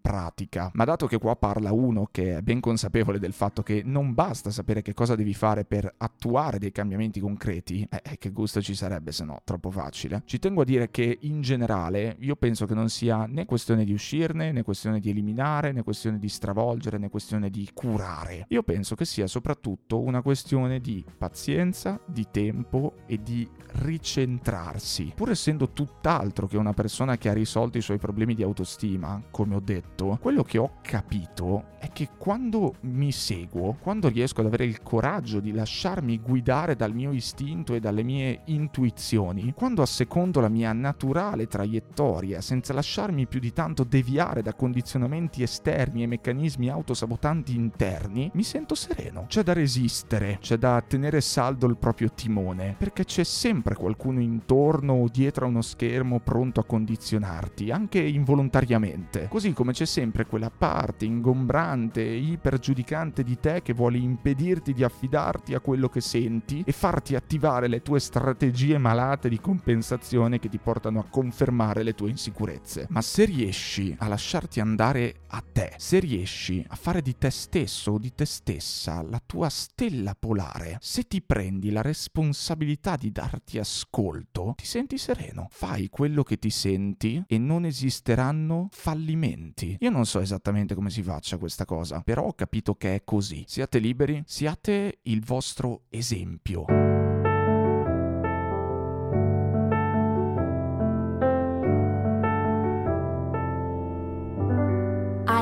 pratica. 0.00 0.70
Ma 0.74 0.84
dato 0.84 1.06
che 1.06 1.18
qua 1.18 1.36
parla 1.36 1.72
uno 1.72 2.08
che 2.10 2.38
è 2.38 2.42
ben 2.42 2.60
consapevole 2.60 3.18
del 3.18 3.32
fatto 3.32 3.62
che 3.62 3.82
non 3.84 4.14
basta 4.14 4.50
sapere 4.50 4.82
che 4.82 4.94
cosa 4.94 5.14
devi 5.14 5.34
fare 5.34 5.64
per 5.64 5.92
attuare 5.96 6.58
dei 6.58 6.72
cambiamenti 6.72 7.20
concreti, 7.20 7.86
eh 7.90 8.18
che 8.18 8.30
gusto 8.30 8.60
ci 8.60 8.74
sarebbe 8.74 9.12
se 9.12 9.24
no, 9.24 9.40
troppo 9.44 9.70
facile. 9.70 10.22
Ci 10.24 10.38
tengo 10.38 10.62
a 10.62 10.64
dire 10.64 10.90
che 10.90 11.18
in 11.22 11.40
generale 11.40 12.16
io 12.20 12.36
penso 12.36 12.66
che 12.66 12.74
non 12.74 12.81
sia 12.88 13.26
né 13.26 13.44
questione 13.44 13.84
di 13.84 13.92
uscirne, 13.92 14.52
né 14.52 14.62
questione 14.62 15.00
di 15.00 15.10
eliminare, 15.10 15.72
né 15.72 15.82
questione 15.82 16.18
di 16.18 16.28
stravolgere, 16.28 16.98
né 16.98 17.08
questione 17.08 17.50
di 17.50 17.68
curare. 17.72 18.46
Io 18.48 18.62
penso 18.62 18.94
che 18.94 19.04
sia 19.04 19.26
soprattutto 19.26 20.00
una 20.00 20.22
questione 20.22 20.80
di 20.80 21.04
pazienza, 21.18 22.00
di 22.06 22.26
tempo 22.30 22.94
e 23.06 23.22
di 23.22 23.48
ricentrarsi. 23.72 25.12
Pur 25.14 25.30
essendo 25.30 25.70
tutt'altro 25.70 26.46
che 26.46 26.56
una 26.56 26.72
persona 26.72 27.16
che 27.16 27.28
ha 27.28 27.32
risolto 27.32 27.78
i 27.78 27.82
suoi 27.82 27.98
problemi 27.98 28.34
di 28.34 28.42
autostima, 28.42 29.22
come 29.30 29.54
ho 29.54 29.60
detto, 29.60 30.18
quello 30.20 30.42
che 30.42 30.58
ho 30.58 30.78
capito 30.82 31.70
è 31.78 31.90
che 31.90 32.10
quando 32.16 32.76
mi 32.82 33.10
seguo, 33.12 33.76
quando 33.80 34.08
riesco 34.08 34.40
ad 34.40 34.46
avere 34.46 34.64
il 34.64 34.82
coraggio 34.82 35.40
di 35.40 35.52
lasciarmi 35.52 36.20
guidare 36.20 36.76
dal 36.76 36.94
mio 36.94 37.12
istinto 37.12 37.74
e 37.74 37.80
dalle 37.80 38.02
mie 38.02 38.42
intuizioni, 38.46 39.52
quando 39.52 39.82
assecondo 39.82 40.40
la 40.40 40.48
mia 40.48 40.72
naturale 40.72 41.46
traiettoria 41.46 42.40
senza 42.40 42.71
lasciarmi 42.72 43.26
più 43.26 43.40
di 43.40 43.52
tanto 43.52 43.84
deviare 43.84 44.42
da 44.42 44.54
condizionamenti 44.54 45.42
esterni 45.42 46.02
e 46.02 46.06
meccanismi 46.06 46.68
autosabotanti 46.68 47.54
interni, 47.54 48.30
mi 48.34 48.42
sento 48.42 48.74
sereno. 48.74 49.26
C'è 49.28 49.42
da 49.42 49.52
resistere, 49.52 50.38
c'è 50.40 50.56
da 50.56 50.82
tenere 50.86 51.20
saldo 51.20 51.66
il 51.66 51.76
proprio 51.76 52.10
timone, 52.12 52.74
perché 52.78 53.04
c'è 53.04 53.24
sempre 53.24 53.74
qualcuno 53.74 54.20
intorno 54.20 54.94
o 54.94 55.08
dietro 55.08 55.46
a 55.46 55.48
uno 55.48 55.62
schermo 55.62 56.20
pronto 56.20 56.60
a 56.60 56.64
condizionarti, 56.64 57.70
anche 57.70 58.00
involontariamente. 58.00 59.28
Così 59.28 59.52
come 59.52 59.72
c'è 59.72 59.86
sempre 59.86 60.26
quella 60.26 60.50
parte 60.50 61.04
ingombrante 61.04 62.02
e 62.02 62.16
ipergiudicante 62.16 63.22
di 63.22 63.38
te 63.38 63.62
che 63.62 63.72
vuole 63.72 63.98
impedirti 63.98 64.72
di 64.72 64.84
affidarti 64.84 65.54
a 65.54 65.60
quello 65.60 65.88
che 65.88 66.00
senti 66.00 66.62
e 66.64 66.72
farti 66.72 67.14
attivare 67.14 67.68
le 67.68 67.82
tue 67.82 68.00
strategie 68.00 68.78
malate 68.78 69.28
di 69.28 69.40
compensazione 69.40 70.38
che 70.38 70.48
ti 70.48 70.58
portano 70.58 71.00
a 71.00 71.06
confermare 71.08 71.82
le 71.82 71.94
tue 71.94 72.10
insicurezze. 72.10 72.61
Ma 72.88 73.02
se 73.02 73.24
riesci 73.24 73.94
a 73.98 74.08
lasciarti 74.08 74.60
andare 74.60 75.22
a 75.28 75.42
te, 75.52 75.74
se 75.76 75.98
riesci 75.98 76.64
a 76.68 76.76
fare 76.76 77.02
di 77.02 77.16
te 77.18 77.30
stesso 77.30 77.92
o 77.92 77.98
di 77.98 78.14
te 78.14 78.24
stessa 78.24 79.02
la 79.02 79.20
tua 79.24 79.48
stella 79.48 80.14
polare, 80.14 80.78
se 80.80 81.02
ti 81.02 81.22
prendi 81.22 81.70
la 81.70 81.82
responsabilità 81.82 82.96
di 82.96 83.10
darti 83.10 83.58
ascolto, 83.58 84.54
ti 84.56 84.64
senti 84.64 84.98
sereno, 84.98 85.48
fai 85.50 85.88
quello 85.88 86.22
che 86.22 86.38
ti 86.38 86.50
senti 86.50 87.22
e 87.26 87.38
non 87.38 87.64
esisteranno 87.64 88.68
fallimenti. 88.70 89.76
Io 89.80 89.90
non 89.90 90.06
so 90.06 90.20
esattamente 90.20 90.74
come 90.74 90.90
si 90.90 91.02
faccia 91.02 91.38
questa 91.38 91.64
cosa, 91.64 92.00
però 92.00 92.24
ho 92.24 92.34
capito 92.34 92.74
che 92.74 92.94
è 92.94 93.04
così. 93.04 93.44
Siate 93.46 93.78
liberi, 93.78 94.22
siate 94.26 95.00
il 95.02 95.24
vostro 95.24 95.82
esempio. 95.88 96.91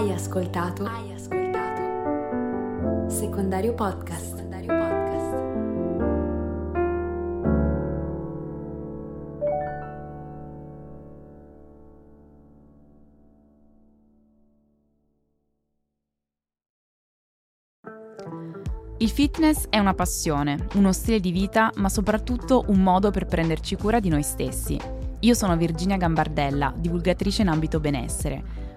Hai 0.00 0.12
ascoltato? 0.12 0.86
Hai 0.86 1.12
ascoltato? 1.12 3.10
Secondario 3.10 3.74
Podcast. 3.74 4.34
Secondario 4.34 4.68
Podcast. 4.68 5.34
Il 18.96 19.10
fitness 19.10 19.66
è 19.68 19.78
una 19.78 19.92
passione, 19.92 20.66
uno 20.76 20.92
stile 20.94 21.20
di 21.20 21.30
vita, 21.30 21.70
ma 21.76 21.90
soprattutto 21.90 22.64
un 22.68 22.82
modo 22.82 23.10
per 23.10 23.26
prenderci 23.26 23.76
cura 23.76 24.00
di 24.00 24.08
noi 24.08 24.22
stessi. 24.22 24.80
Io 25.20 25.34
sono 25.34 25.58
Virginia 25.58 25.98
Gambardella, 25.98 26.72
divulgatrice 26.74 27.42
in 27.42 27.48
ambito 27.48 27.80
benessere. 27.80 28.59